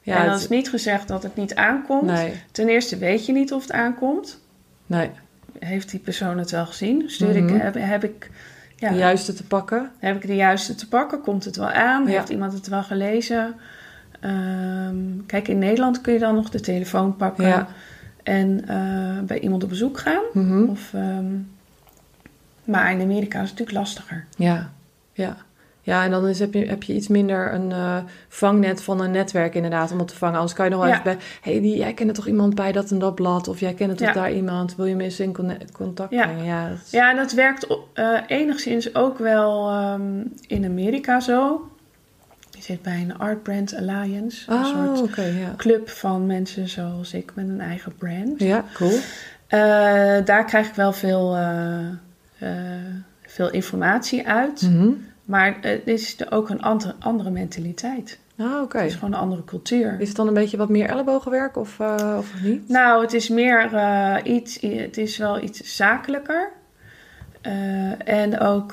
[0.00, 2.10] Ja, en dan het- is niet gezegd dat het niet aankomt.
[2.10, 4.40] nee, Ten eerste weet je niet of het aankomt.
[4.86, 5.10] nee.
[5.58, 7.02] Heeft die persoon het wel gezien?
[7.06, 7.54] Stuur Mhm.
[7.54, 8.30] ik, heb, heb ik,
[8.76, 9.90] ja, De juiste te pakken.
[9.98, 11.20] heb ik de juiste te pakken?
[11.20, 12.04] Komt het wel aan?
[12.06, 12.10] Ja.
[12.10, 13.54] Heeft iemand het wel gelezen?
[14.24, 14.96] Ehm,
[15.26, 17.66] kijk, in Nederland kun je dan nog de telefoon pakken Ja.
[18.22, 20.22] en eh, bij iemand op bezoek gaan.
[20.32, 20.62] Mhm.
[20.62, 21.24] Of, ehm,
[22.64, 24.24] maar in Amerika is het natuurlijk lastiger.
[24.36, 24.70] Ja,
[25.12, 25.36] ja.
[25.82, 27.96] Ja, en dan is, heb, je, heb je iets minder een eh,
[28.28, 30.34] vangnet van een netwerk inderdaad om het te vangen.
[30.34, 30.94] Anders kan je nog wel Ja.
[31.00, 31.18] even bij...
[31.52, 33.48] hey, die, jij kent er toch iemand bij dat en dat blad?
[33.48, 34.12] Of jij kent er toch Ja.
[34.12, 34.76] daar iemand?
[34.76, 35.32] Wil je me eens in
[35.72, 36.22] contact Ja.
[36.26, 36.44] brengen?
[36.44, 40.02] Ja, dat is- Ja, en dat werkt eh, enigszins ook wel ehm,
[40.46, 41.68] in Amerika zo.
[42.64, 44.50] Zit bij een Art Brand Alliance.
[44.50, 45.54] Een Oh, soort ja.
[45.56, 48.40] club van mensen zoals ik met een eigen brand.
[48.40, 48.98] Ja, cool.
[49.46, 49.58] Eh,
[50.24, 51.88] daar krijg ik wel veel, eh,
[52.38, 52.50] eh,
[53.22, 54.62] veel informatie uit.
[54.62, 54.88] Mhm.
[55.24, 58.18] Maar het is er ook een andere, andere mentaliteit.
[58.38, 58.78] Ah, oké.
[58.78, 59.96] Het is gewoon een andere cultuur.
[60.00, 61.80] Is het dan een beetje wat meer ellebogenwerk of,
[62.18, 62.68] of niet?
[62.68, 63.70] Nou, het is meer
[64.26, 66.50] iets, het is wel iets zakelijker.
[68.04, 68.72] En ook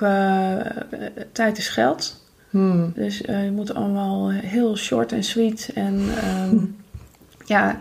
[1.31, 2.20] tijd is geld.
[2.51, 2.91] Hmm.
[2.95, 5.71] Dus eh, je moet allemaal heel short en sweet.
[5.75, 6.57] En ehm,
[7.45, 7.79] ja,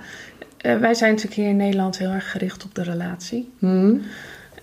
[0.56, 3.52] eh, wij zijn natuurlijk hier in Nederland heel erg gericht op de relatie.
[3.58, 4.02] Hmm.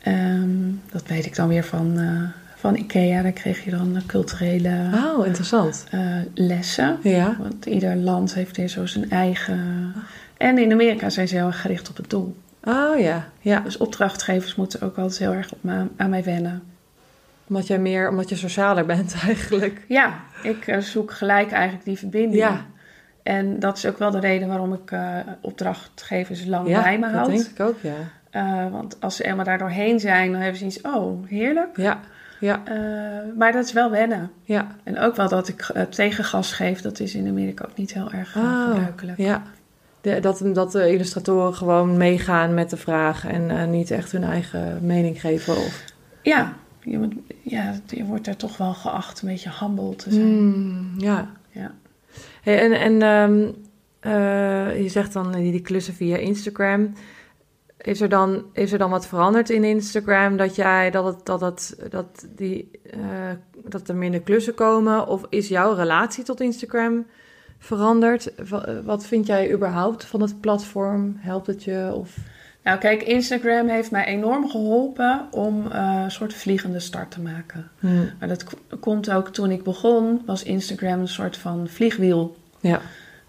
[0.01, 0.49] Ehm,
[0.91, 2.23] dat weet ik dan weer van, eh,
[2.55, 3.21] van IKEA.
[3.21, 5.85] Daar kreeg je dan culturele Oh, interessant.
[6.33, 6.97] lessen.
[7.03, 7.35] Ja.
[7.39, 9.93] Want ieder land heeft weer zo zijn eigen...
[10.37, 12.35] En in Amerika zijn ze heel erg gericht op het doel.
[12.63, 13.59] Oh ja, ja.
[13.59, 15.59] Dus opdrachtgevers moeten ook altijd heel erg op
[15.97, 16.63] aan mij wennen.
[17.49, 19.81] Omdat jij meer, omdat je socialer bent eigenlijk.
[19.87, 22.41] Ja, ik eh, zoek gelijk eigenlijk die verbinding.
[22.43, 22.65] Ja.
[23.23, 27.05] En dat is ook wel de reden waarom ik eh, opdrachtgevers lang ja, bij me
[27.05, 27.27] dat houd.
[27.29, 27.93] denk ik ook, ja.
[28.29, 31.77] Eh, want als ze eenmaal daar doorheen zijn, dan hebben ze iets, oh, heerlijk.
[31.77, 31.99] Ja,
[32.39, 32.61] ja,
[33.37, 34.31] maar dat is wel wennen.
[34.43, 34.67] ja.
[34.83, 38.35] En ook wel dat ik tegengas geef, dat is in Amerika ook niet heel erg
[38.37, 39.17] Oh, gebruikelijk.
[39.17, 39.41] ja.
[40.01, 44.79] De, dat, dat de illustratoren gewoon meegaan met de vraag en niet echt hun eigen
[44.81, 45.53] mening geven.
[45.55, 45.83] Of...
[46.21, 46.53] Ja,
[46.91, 50.25] je, moet, ja, je wordt er toch wel geacht een beetje humble te zijn.
[50.27, 51.31] Hmm, ja.
[51.51, 51.71] Ja.
[52.41, 53.51] Hey, en en ehm,
[53.99, 56.93] eh, je zegt dan die, die klussen via Instagram.
[57.77, 61.41] Is er, dan, is er dan wat veranderd in Instagram dat jij dat het, dat
[61.41, 62.99] het, dat die, eh,
[63.65, 65.07] dat er minder klussen komen?
[65.07, 67.05] Of is jouw relatie tot Instagram
[67.59, 68.33] veranderd?
[68.49, 71.15] Wa- Wat vind jij überhaupt van het platform?
[71.17, 71.91] Helpt het je?
[71.93, 72.17] Of...
[72.67, 77.69] Nou, kijk, Instagram heeft mij enorm geholpen om eh, een soort vliegende start te maken.
[77.79, 78.43] Hmm, Maar dat
[78.79, 82.37] komt ook toen ik begon, was Instagram een soort van vliegwiel.
[82.59, 82.81] Ja,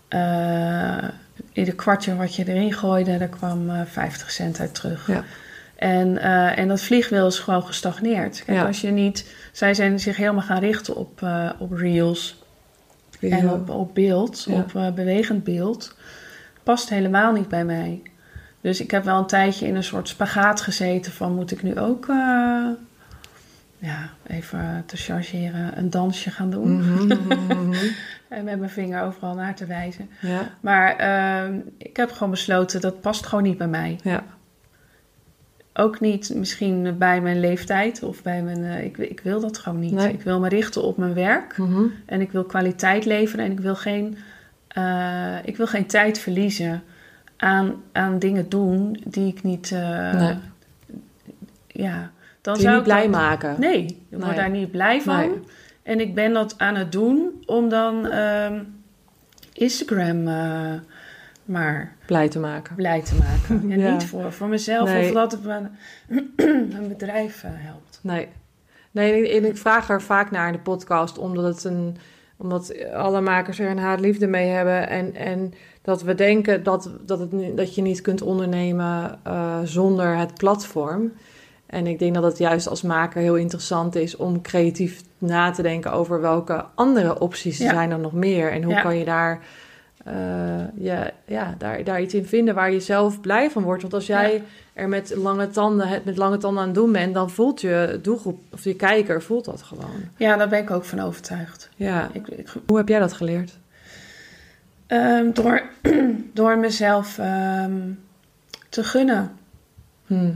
[0.09, 1.09] Eh,
[1.53, 5.07] ieder kwartje wat je erin gooide, daar kwam eh 50 cent uit terug.
[5.07, 5.25] Ja.
[5.77, 8.45] En, eh, en dat vliegwiel is gewoon gestagneerd.
[8.45, 8.67] Kijk, Ja.
[8.67, 9.35] als je niet...
[9.53, 12.43] Zij zijn zich helemaal gaan richten op, eh, op reels
[13.21, 14.55] en op, op beeld, Ja.
[14.55, 15.95] op eh, bewegend beeld.
[16.63, 18.03] Past helemaal niet bij mij.
[18.69, 21.35] Dus ik heb wel een tijdje in een soort spagaat gezeten van...
[21.35, 22.69] moet ik nu ook, eh,
[23.79, 26.77] ja, even te chargeren, een dansje gaan doen?
[26.77, 27.75] Mhm, mhm, mhm.
[28.29, 30.11] En met mijn vinger overal naar te wijzen.
[30.21, 33.99] ja, Maar ehm, ik heb gewoon besloten, dat past gewoon niet bij mij.
[34.03, 34.25] ja,
[35.73, 38.65] Ook niet misschien bij mijn leeftijd of bij mijn...
[38.65, 39.93] eh, ik, ik wil dat gewoon niet.
[39.93, 40.13] Nee.
[40.13, 41.57] Ik wil me richten op mijn werk.
[42.07, 43.45] En ik wil kwaliteit leveren.
[43.45, 44.19] En ik wil geen,
[44.69, 46.83] eh, ik wil geen tijd verliezen
[47.39, 49.73] aan, aan dingen doen die ik niet...
[49.73, 50.37] eh, Nee.
[51.67, 52.11] Ja,
[52.41, 53.57] dan Die zou niet ik blij dat- maken.
[53.61, 54.35] Nee, ik word Nee.
[54.35, 55.17] daar niet blij van.
[55.17, 55.31] Nee.
[55.83, 58.63] En ik ben dat aan het doen om dan ehm,
[59.53, 60.73] Instagram eh,
[61.45, 62.75] maar Blij te maken.
[62.75, 63.63] blij te maken.
[63.73, 63.93] En Ja.
[63.93, 65.79] niet voor, voor mezelf of dat het mijn,
[66.73, 67.99] mijn bedrijf eh, helpt.
[68.03, 68.29] Nee.
[68.91, 71.97] Nee, en ik vraag er vaak naar in de podcast, omdat, het een,
[72.37, 74.89] omdat alle makers er een haat-liefde mee hebben.
[74.89, 75.53] En, en
[75.89, 81.13] dat we denken dat, dat, het, dat je niet kunt ondernemen eh, zonder het platform.
[81.67, 85.63] En ik denk dat het juist als maker heel interessant is om creatief na te
[85.63, 87.71] denken over welke andere opties Ja.
[87.71, 88.53] zijn er nog meer.
[88.53, 88.81] En hoe Ja.
[88.83, 89.41] kan je daar,
[90.05, 90.15] eh,
[90.75, 93.83] ja, ja, daar, daar iets in vinden waar je zelf blij van wordt.
[93.83, 94.41] Want als jij Ja.
[94.73, 97.99] er met lange tanden, het met lange tanden aan het doen bent, dan voelt je
[98.03, 100.01] doelgroep of je kijker voelt dat gewoon.
[100.17, 101.69] Ja, daar ben ik ook van overtuigd.
[101.77, 102.09] Ja.
[102.13, 103.59] Ik, ik, Hoe heb jij dat geleerd?
[104.89, 105.63] Ehm, door,
[106.35, 107.93] door mezelf ehm,
[108.69, 109.37] te gunnen
[110.07, 110.35] Hm.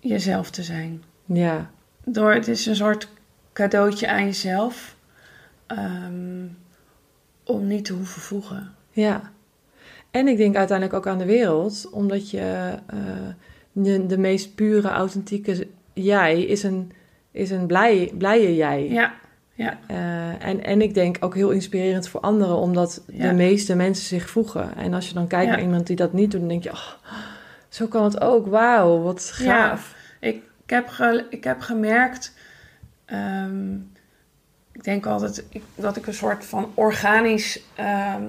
[0.00, 1.02] jezelf te zijn.
[1.24, 1.70] Ja.
[2.04, 3.08] Door, het is een soort
[3.52, 4.96] cadeautje aan jezelf
[5.66, 6.46] ehm,
[7.44, 8.74] om niet te hoeven voegen.
[8.90, 9.30] Ja.
[10.10, 12.98] En ik denk uiteindelijk ook aan de wereld, omdat je eh,
[13.72, 16.92] de, de meest pure, authentieke jij is een,
[17.30, 18.88] is een blij, blije jij.
[18.88, 19.14] Ja,
[19.56, 23.28] ja, Eh, en, en ik denk ook heel inspirerend voor anderen, omdat Ja.
[23.28, 24.76] de meeste mensen zich voegen.
[24.76, 25.50] En als je dan kijkt Ja.
[25.52, 26.88] naar iemand die dat niet doet, dan denk je, oh,
[27.68, 28.46] zo kan het ook.
[28.46, 29.68] Wauw, wat Ja.
[29.68, 29.94] gaaf.
[30.20, 30.34] Ik,
[30.64, 32.34] ik, heb, ge- ik heb gemerkt,
[33.04, 33.74] ehm,
[34.72, 38.22] ik denk altijd ik- dat ik een soort van organisch ehm,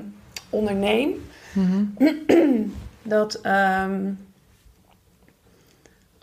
[0.49, 1.09] onderneem.
[1.53, 1.83] Mhm.
[3.03, 4.11] Dat ehm,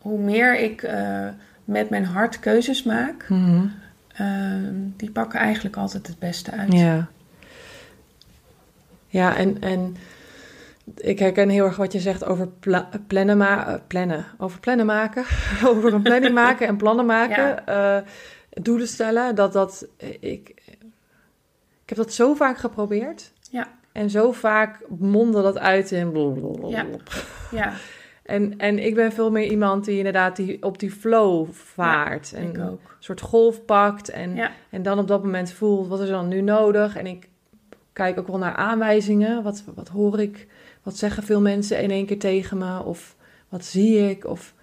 [0.01, 1.29] hoe meer ik eh,
[1.65, 3.67] met mijn hart keuzes maak, Mhm.
[4.17, 6.73] Ehm, die pakken eigenlijk altijd het beste uit.
[6.73, 7.09] Ja.
[9.07, 9.97] Ja, en, en
[10.97, 14.25] ik herken heel erg wat je zegt over pla- plannen, ma- eh, plannen.
[14.39, 15.25] Over plannen maken.
[15.69, 17.67] over een planning maken en plannen maken.
[17.67, 17.99] Eh,
[18.51, 19.35] doelen stellen.
[19.35, 19.87] Dat dat...
[19.99, 20.21] Ik,
[21.81, 23.33] ik heb dat zo vaak geprobeerd.
[23.51, 23.69] Ja.
[23.93, 26.12] En zo vaak mondde dat uit in...
[26.12, 26.69] blablabla.
[26.69, 26.87] Ja.
[27.51, 27.73] Ja,
[28.23, 32.33] En, en ik ben veel meer iemand die inderdaad die, op die flow vaart.
[32.33, 32.93] en ik ook.
[33.05, 34.09] Soort golf pakt.
[34.11, 36.97] En Ja, en dan op dat moment voelt, wat is er dan nu nodig?
[36.97, 37.29] En ik
[37.93, 39.43] kijk ook wel naar aanwijzingen.
[39.43, 40.47] Wat, wat hoor ik?
[40.83, 42.83] Wat zeggen veel mensen in één keer tegen me?
[42.83, 43.17] Of
[43.49, 44.27] wat zie ik?
[44.27, 44.55] Of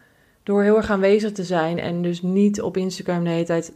[0.43, 3.73] door heel erg aanwezig te zijn en dus niet op Instagram de hele tijd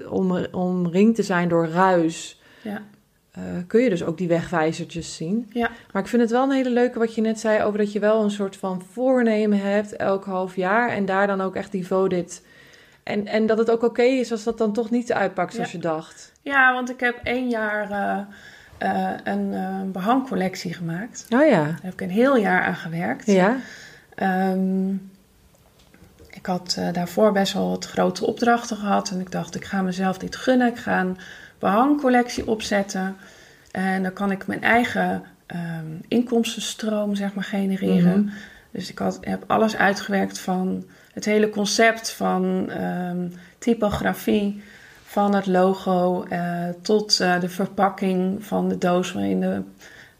[0.00, 2.82] eh, om, omringd te zijn door ruis, Ja.
[3.30, 5.50] eh, kun je dus ook die wegwijzertjes zien.
[5.52, 5.70] Ja.
[5.92, 7.98] Maar ik vind het wel een hele leuke wat je net zei over dat je
[8.00, 11.86] wel een soort van voornemen hebt elk half jaar en daar dan ook echt die
[11.86, 12.42] voted.
[13.02, 15.76] En, en dat het ook oké is als dat dan toch niet uitpakt zoals Ja.
[15.78, 16.32] je dacht.
[16.42, 18.18] Ja, want ik heb één jaar eh,
[18.78, 21.26] eh, een eh, behangcollectie gemaakt.
[21.30, 21.64] Oh ja.
[21.64, 23.26] Daar heb ik een heel jaar aan gewerkt.
[23.26, 23.56] Ja.
[24.14, 24.90] Ehm,
[26.30, 29.10] ik had daarvoor best wel wat grote opdrachten gehad.
[29.10, 30.66] En ik dacht, ik ga mezelf dit gunnen.
[30.66, 31.18] Ik ga een
[31.58, 33.16] behangcollectie opzetten.
[33.70, 38.24] En dan kan ik mijn eigen ehm, inkomstenstroom zeg maar, genereren.
[38.24, 38.34] Mhm.
[38.70, 43.26] Dus ik had, heb alles uitgewerkt van het hele concept van ehm,
[43.58, 44.62] typografie,
[45.04, 49.62] van het logo eh, tot eh, de verpakking van de doos waarin de,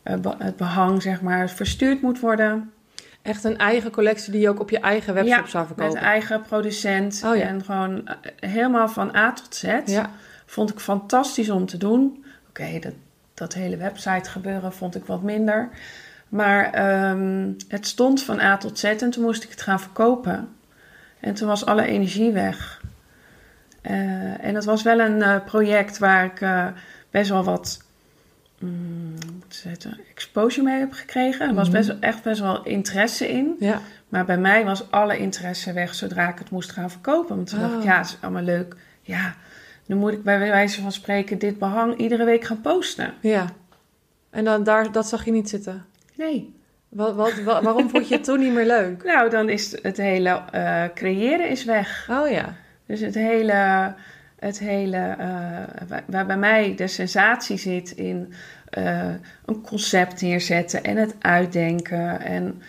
[0.03, 2.71] eh, het behang zeg maar, verstuurd moet worden.
[3.23, 6.03] Echt een eigen collectie die je ook op je eigen webshop Ja, zou Met verkopen.
[6.03, 7.43] eigen producent Oh ja.
[7.43, 8.09] en gewoon
[8.41, 9.65] helemaal van A tot Z.
[9.85, 10.11] Ja.
[10.47, 12.25] Vond ik fantastisch om te doen.
[12.49, 12.93] Oké, dat,
[13.35, 15.69] dat hele website gebeuren vond ik wat minder.
[16.29, 20.49] Maar ehm, het stond van A tot Z en toen moest ik het gaan verkopen.
[21.23, 22.83] En toen was alle energie weg.
[23.81, 26.67] Eh, en het was wel een eh, project waar ik eh,
[27.11, 27.81] best wel wat
[29.49, 31.49] te zeggen, exposure mee heb gekregen.
[31.49, 31.77] Er was Mhm.
[31.77, 33.57] best, echt best wel interesse in.
[33.59, 33.81] Ja.
[34.09, 37.37] Maar bij mij was alle interesse weg zodra ik het moest gaan verkopen.
[37.37, 37.85] Want toen dacht ik, Oh.
[37.85, 38.77] ja, het is allemaal leuk.
[39.03, 39.35] Ja,
[39.87, 43.15] dan moet ik bij wijze van spreken dit behang iedere week gaan posten.
[43.21, 43.45] ja.
[44.31, 45.85] En dan daar, dat zag je niet zitten.
[46.15, 46.55] Nee.
[46.93, 49.05] Wat, wat, wa- waarom vond je het toen niet meer leuk?
[49.13, 52.07] Nou, dan is het hele eh, creëren is weg.
[52.11, 52.55] Oh ja.
[52.87, 53.95] Dus het hele,
[54.39, 55.29] het hele eh,
[55.89, 58.33] waar, waar bij mij de sensatie zit in
[58.69, 59.09] eh,
[59.47, 62.21] een concept neerzetten en het uitdenken.
[62.21, 62.63] En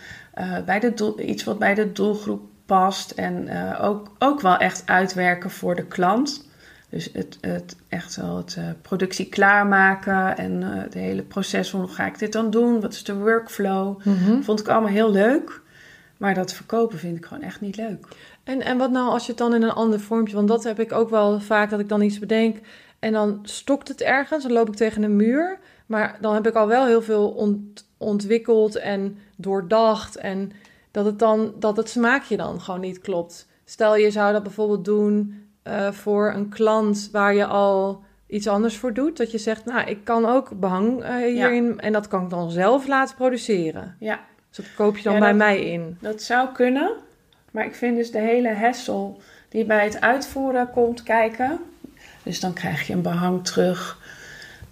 [0.64, 3.10] bij de doel, iets wat bij de doelgroep past.
[3.10, 3.48] En
[3.80, 6.48] ook, ook wel echt uitwerken voor de klant.
[6.94, 11.80] Dus het, het echt wel het eh, productie klaarmaken en eh het hele proces van
[11.80, 12.80] hoe ga ik dit dan doen?
[12.80, 13.98] Wat is de workflow?
[14.04, 14.42] Mhm.
[14.42, 15.62] Vond ik allemaal heel leuk.
[16.16, 18.06] Maar dat verkopen vind ik gewoon echt niet leuk.
[18.44, 20.34] En, en wat nou als je het dan in een ander vormpje...
[20.34, 22.58] Want dat heb ik ook wel vaak, dat ik dan iets bedenk...
[22.98, 25.58] en dan stokt het ergens, dan loop ik tegen een muur...
[25.86, 30.16] maar dan heb ik al wel heel veel ont- ontwikkeld en doordacht...
[30.16, 30.52] en
[30.90, 33.46] dat het, dan, dat het smaakje dan gewoon niet klopt.
[33.64, 37.08] Stel, je zou dat bijvoorbeeld doen eh, voor een klant...
[37.12, 39.16] waar je al iets anders voor doet.
[39.16, 41.80] Dat je zegt, nou, ik kan ook behang eh, hierin...
[41.80, 43.96] en dat kan ik dan zelf laten produceren.
[43.98, 45.96] Ja, Dus dat koop je dan Ja, bij dat- mij in.
[46.00, 46.90] Dat zou kunnen,
[47.50, 49.12] maar ik vind dus de hele hassle
[49.48, 51.58] die bij het uitvoeren komt kijken.
[52.22, 53.98] Dus dan krijg je een behang terug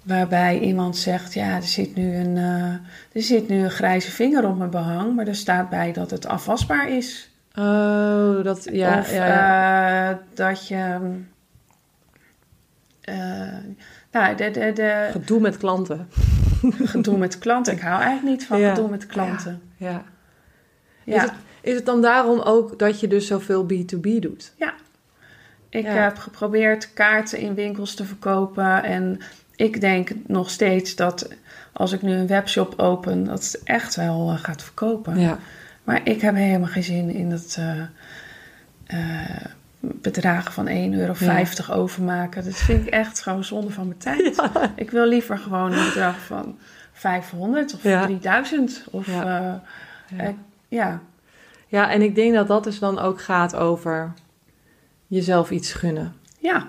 [0.03, 2.73] waarbij iemand zegt: Ja, er zit nu een, eh,
[3.13, 6.27] er zit nu een grijze vinger op mijn behang, maar er staat bij dat het
[6.27, 7.31] afwasbaar is.
[7.59, 10.11] Oh, dat, ja, of ja, ja.
[10.11, 10.99] eh, dat je.
[13.01, 13.15] eh,
[14.13, 16.09] nou, de, de, de Gedoe met klanten.
[16.85, 17.73] gedoe met klanten.
[17.73, 18.75] Ik hou eigenlijk niet van Ja.
[18.75, 19.63] gedoe met klanten.
[19.77, 20.03] Ja.
[21.05, 21.15] Ja.
[21.17, 24.53] Is, het, is het dan daarom ook dat je dus zoveel B2B doet?
[25.69, 25.91] Ik Ja.
[25.93, 28.83] heb geprobeerd kaarten in winkels te verkopen.
[28.83, 29.21] En
[29.57, 31.29] ik denk nog steeds dat
[31.73, 35.21] als ik nu een webshop open, dat het echt wel eh, gaat verkopen.
[35.21, 35.39] Ja.
[35.85, 37.81] Maar ik heb helemaal geen zin in dat eh,
[38.87, 39.47] eh,
[39.81, 41.15] bedragen van 1,50 euro
[41.83, 42.45] overmaken.
[42.45, 44.43] Dat vind ik echt gewoon zonde van mijn tijd.
[44.77, 46.59] Ik wil liever gewoon een bedrag van
[46.93, 48.05] 500 of Ja.
[48.05, 48.85] 3000.
[48.91, 49.25] Of Ja.
[49.25, 49.63] ja.
[50.17, 50.35] Ja.
[50.69, 51.01] ja.
[51.67, 54.13] ja, en ik denk dat dat dus dan ook gaat over
[55.07, 56.15] jezelf iets gunnen.
[56.39, 56.67] ja.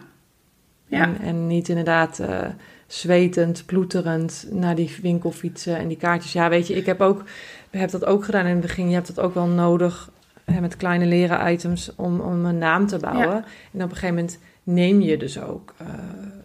[0.94, 1.04] Ja.
[1.04, 2.40] En, en niet inderdaad eh,
[2.88, 6.34] zwetend, ploeterend naar die winkel fietsen en die kaartjes.
[6.34, 7.24] Ja, weet je, ik heb, ook,
[7.70, 8.88] heb dat ook gedaan in het begin.
[8.88, 10.12] Je hebt dat ook wel nodig
[10.46, 13.28] hè, met kleine leren items om, om een naam te bouwen.
[13.28, 13.44] Ja.
[13.74, 15.88] En op een gegeven moment neem je dus ook eh,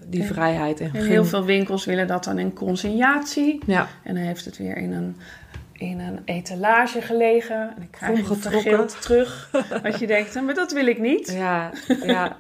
[0.07, 0.81] die vrijheid.
[0.81, 3.61] En, heel veel winkels willen dat dan in consignatie.
[3.67, 5.17] Ja, En dan heeft het weer in een,
[5.73, 7.61] in een etalage gelegen.
[7.61, 9.51] En dan krijg het terug.
[9.83, 11.33] Wat je denkt, maar dat wil ik niet.
[11.33, 11.71] Ja,
[12.03, 12.37] ja.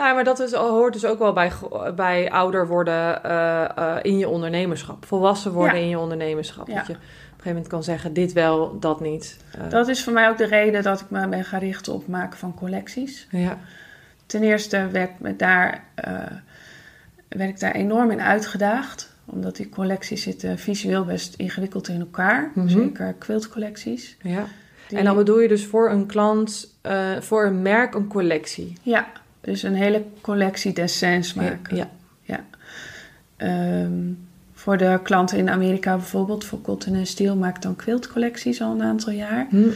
[0.00, 1.52] Nou, maar dat is, hoort dus ook wel bij,
[1.96, 5.04] bij ouder worden eh, eh, in je ondernemerschap.
[5.06, 5.82] Volwassen worden Ja.
[5.82, 6.68] in je ondernemerschap.
[6.68, 6.74] Ja.
[6.74, 9.36] Dat je op een gegeven moment kan zeggen, dit wel, dat niet.
[9.58, 11.98] Eh, Dat is voor mij ook de reden dat ik me ben gaan richten op
[12.00, 13.26] het maken van collecties.
[13.30, 13.58] Ja,
[14.26, 15.84] Ten eerste werd, me daar,
[17.28, 19.14] werd ik daar enorm in uitgedaagd.
[19.24, 22.50] Omdat die collecties zitten visueel best ingewikkeld in elkaar.
[22.54, 22.68] Mhm.
[22.68, 24.16] Zeker quiltcollecties.
[24.22, 24.44] ja.
[24.88, 26.74] Die- En dan bedoel je dus voor een klant,
[27.20, 28.72] voor een merk, een collectie.
[28.82, 29.06] Ja,
[29.40, 31.76] dus een hele collectie dessins maken.
[31.76, 31.90] Ja,
[33.40, 34.12] Ehm,
[34.52, 38.82] voor de klanten in Amerika bijvoorbeeld, voor Cotton Steel, maak ik dan quiltcollecties al een
[38.82, 39.46] aantal jaar.
[39.50, 39.68] Hm.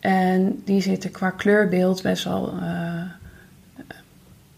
[0.00, 3.02] En die zitten qua kleurbeeld best wel eh,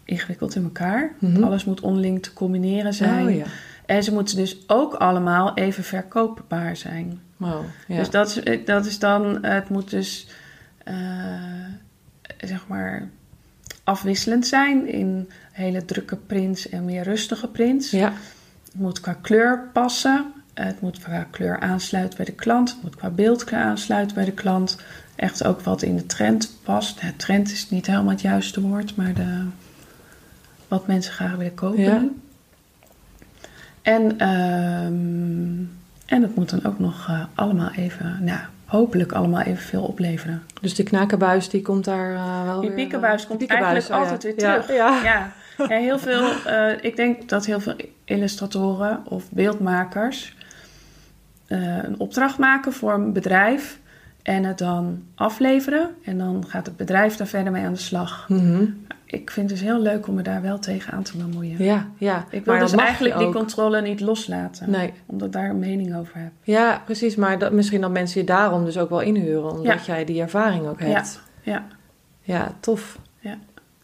[0.04, 1.12] ingewikkeld in elkaar.
[1.18, 1.42] Mhm.
[1.42, 3.26] Alles moet onderling te combineren zijn.
[3.26, 3.44] Oh ja.
[3.86, 7.20] En ze moeten dus ook allemaal even verkoopbaar zijn.
[7.36, 7.64] Wow.
[7.88, 7.96] Ja.
[7.96, 10.28] Dus dat is, eh, dat is dan, het moet dus
[10.84, 10.94] eh,
[12.38, 13.08] zeg maar
[13.84, 17.90] afwisselend zijn in hele drukke prints en meer rustige prints.
[17.90, 18.12] ja.
[18.72, 20.32] Het moet qua kleur passen.
[20.54, 22.70] Het moet qua kleur aansluiten bij de klant.
[22.70, 24.78] Het moet qua beeldkleur aansluiten bij de klant.
[25.14, 27.00] Echt ook wat in de trend past.
[27.00, 29.44] Ja, trend is niet helemaal het juiste woord, maar de,
[30.68, 31.82] wat mensen graag willen kopen.
[31.82, 32.08] Ja.
[33.82, 35.64] En, ehm,
[36.06, 38.40] en het moet dan ook nog eh, allemaal even, nou,
[38.72, 40.42] hopelijk allemaal evenveel opleveren.
[40.60, 42.78] Dus die knakenbuis die komt daar eh, wel Die weer...
[42.78, 44.12] piekenbuis eh, komt die piekenbuis, eigenlijk oh ja.
[44.14, 44.76] altijd weer terug.
[44.76, 45.02] Ja.
[45.02, 45.32] Ja,
[45.68, 46.30] ja, heel veel.
[46.46, 50.36] eh, ik denk dat heel veel illustratoren of beeldmakers
[51.46, 53.78] eh, een opdracht maken voor een bedrijf
[54.22, 55.90] en het dan afleveren.
[56.04, 58.28] En dan gaat het bedrijf daar verder mee aan de slag.
[58.28, 58.64] Mhm.
[59.04, 61.64] Ik vind het dus heel leuk om me daar wel tegen aan te bemoeien.
[61.64, 62.24] ja, ja.
[62.30, 63.32] Ik wil Maar dus eigenlijk die ook.
[63.34, 64.70] controle niet loslaten.
[64.70, 64.92] Nee.
[65.06, 66.30] Omdat ik daar een mening over heb.
[66.42, 67.16] Ja, precies.
[67.16, 69.50] Maar dat, misschien dat mensen je daarom dus ook wel inhuren.
[69.50, 71.20] Omdat jij die ervaring ook hebt.
[71.42, 71.66] Ja,
[72.20, 72.98] Ja, tof.
[73.20, 73.38] Ja.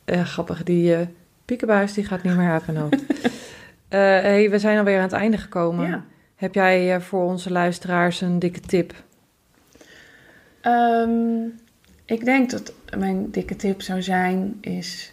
[0.05, 0.62] Eh, grappig.
[0.62, 1.07] Die eh
[1.45, 3.03] piekenbuis die gaat niet meer mijn hoofd.
[3.89, 5.89] Eh, hey, we zijn alweer aan het einde gekomen.
[5.89, 6.05] ja.
[6.34, 8.95] Heb jij eh, voor onze luisteraars een dikke tip?
[10.68, 11.46] Ehm,
[12.04, 15.12] ik denk dat mijn dikke tip zou zijn is...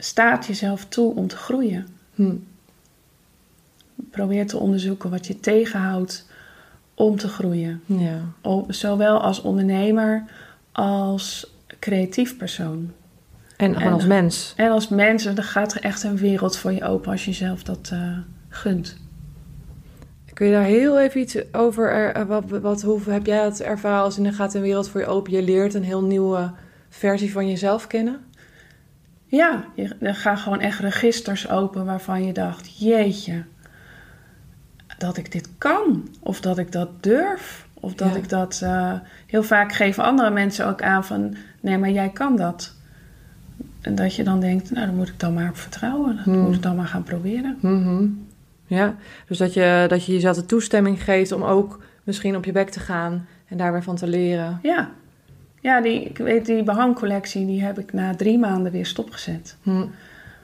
[0.00, 1.86] Staat jezelf toe om te groeien.
[2.14, 2.34] Hm.
[4.10, 6.26] Probeer te onderzoeken wat je tegenhoudt
[6.94, 7.82] om te groeien.
[7.86, 8.20] Ja.
[8.40, 10.24] Op- Zowel als ondernemer
[10.72, 12.90] als creatief persoon.
[13.56, 14.52] En als mens.
[14.56, 17.62] En als mens, er gaat er echt een wereld voor je open als je jezelf
[17.62, 18.96] dat eh, gunt.
[20.38, 21.90] Kun je daar heel even iets over...
[21.92, 24.88] er- eh, wat, wat, hoe heb jij het ervaren als in er gaat een wereld
[24.88, 25.32] voor je open?
[25.32, 26.50] Je leert een heel nieuwe
[26.88, 28.18] versie van jezelf kennen?
[29.26, 33.44] Ja, je, er gaan gewoon echt registers open waarvan je dacht: jeetje,
[34.98, 36.08] dat ik dit kan.
[36.20, 37.66] Of dat ik dat durf.
[37.74, 38.16] Of dat Ja.
[38.16, 38.60] ik dat.
[38.62, 38.92] eh,
[39.26, 42.74] heel vaak geven andere mensen ook aan van: nee, maar jij kan dat.
[43.80, 46.16] En dat je dan denkt: nou, dan moet ik dan maar op vertrouwen.
[46.16, 46.38] Dat Hmm.
[46.40, 47.56] moet ik dan maar gaan proberen.
[47.60, 48.06] Mhm.
[48.68, 48.96] Ja,
[49.26, 52.70] dus dat je, dat je jezelf de toestemming geeft om ook misschien op je bek
[52.70, 54.58] te gaan en daar weer van te leren.
[54.62, 54.90] Ja,
[55.60, 59.56] ja die, ik weet, die behangcollectie die heb ik na drie maanden weer stopgezet.
[59.62, 59.86] Hm.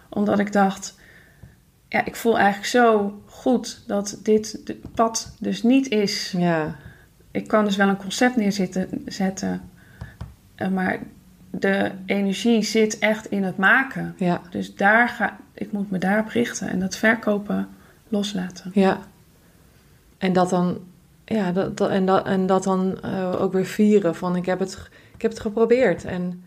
[0.08, 0.98] Omdat ik dacht,
[1.88, 6.34] ja, ik voel eigenlijk zo goed dat dit pad dus niet is.
[6.36, 6.76] Ja,
[7.30, 9.62] Ik kan dus wel een concept neerzetten, zetten,
[10.54, 10.98] eh, maar
[11.50, 14.14] de energie zit echt in het maken.
[14.16, 17.68] ja, Dus daar ga, ik moet me daarop richten en dat verkopen
[18.14, 18.70] loslaten.
[18.74, 18.98] ja.
[20.18, 20.78] En dat dan,
[21.24, 24.58] ja, dat, dat- en, dat, en dat dan eh, ook weer vieren van ik heb
[24.58, 26.44] het, ik heb het geprobeerd en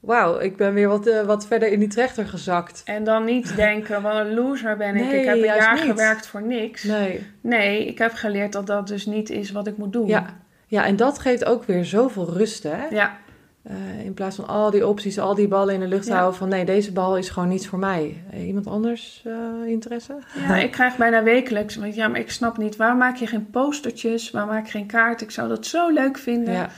[0.00, 2.82] wauw, ik ben weer wat, eh, wat verder in die trechter gezakt.
[2.84, 5.04] En dan niet denken, wat een loser ben ik.
[5.04, 5.82] Nee, ik heb een jaar niet.
[5.84, 6.82] gewerkt voor niks.
[6.82, 10.06] Nee, Nee, ik heb geleerd dat dat dus niet is wat ik moet doen.
[10.06, 10.26] ja.
[10.66, 12.86] Ja, en dat geeft ook weer zoveel rust, hè?
[12.90, 13.16] Ja,
[13.62, 16.14] Eh, in plaats van al die opties, al die ballen in de lucht Ja.
[16.14, 18.22] houden van nee, deze bal is gewoon niets voor mij.
[18.30, 20.18] Eh, iemand anders eh, interesse?
[20.34, 21.76] ja, ik krijg bijna wekelijks.
[21.76, 24.30] want Ja, maar ik snap niet, waarom maak je geen postertjes?
[24.30, 25.20] Waarom maak je geen kaart?
[25.20, 26.54] Ik zou dat zo leuk vinden.
[26.54, 26.70] Ja.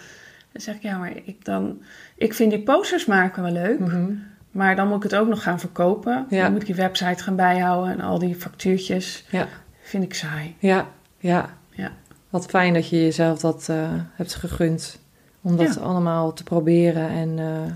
[0.53, 1.83] Dan zeg ik, ja, maar ik, dan,
[2.16, 3.78] ik vind die posters maken wel leuk.
[3.78, 4.12] Mhm.
[4.51, 6.26] Maar dan moet ik het ook nog gaan verkopen.
[6.28, 6.43] Ja.
[6.43, 9.24] Dan moet ik die website gaan bijhouden en al die factuurtjes.
[9.30, 9.49] Ja.
[9.80, 10.57] Vind ik saai.
[10.59, 10.87] Ja,
[11.18, 11.49] ja.
[11.70, 11.93] Ja.
[12.30, 13.76] Wat fijn dat je jezelf dat eh,
[14.12, 15.01] hebt gegund.
[15.43, 15.80] Om dat Ja.
[15.80, 17.09] allemaal te proberen.
[17.09, 17.72] En eh,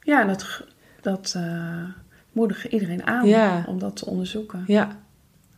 [0.00, 0.62] Ja, dat,
[1.00, 1.82] dat eh
[2.32, 3.64] moedig iedereen aan Ja.
[3.66, 4.64] om dat te onderzoeken.
[4.66, 4.88] ja,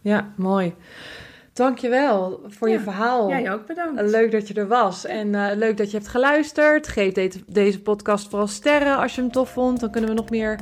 [0.01, 0.75] ja, mooi.
[1.53, 2.81] Dankjewel voor je Ja.
[2.81, 3.29] verhaal.
[3.29, 4.01] Jij ook bedankt.
[4.11, 5.05] Leuk dat je er was.
[5.07, 6.89] En eh, leuk dat je hebt geluisterd.
[6.89, 7.13] Geef
[7.47, 9.81] deze podcast vooral sterren als je hem tof vond.
[9.81, 10.59] Dan kunnen we nog meer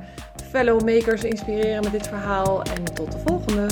[0.50, 2.62] fellow makers inspireren met dit verhaal.
[2.62, 3.66] En tot de volgende.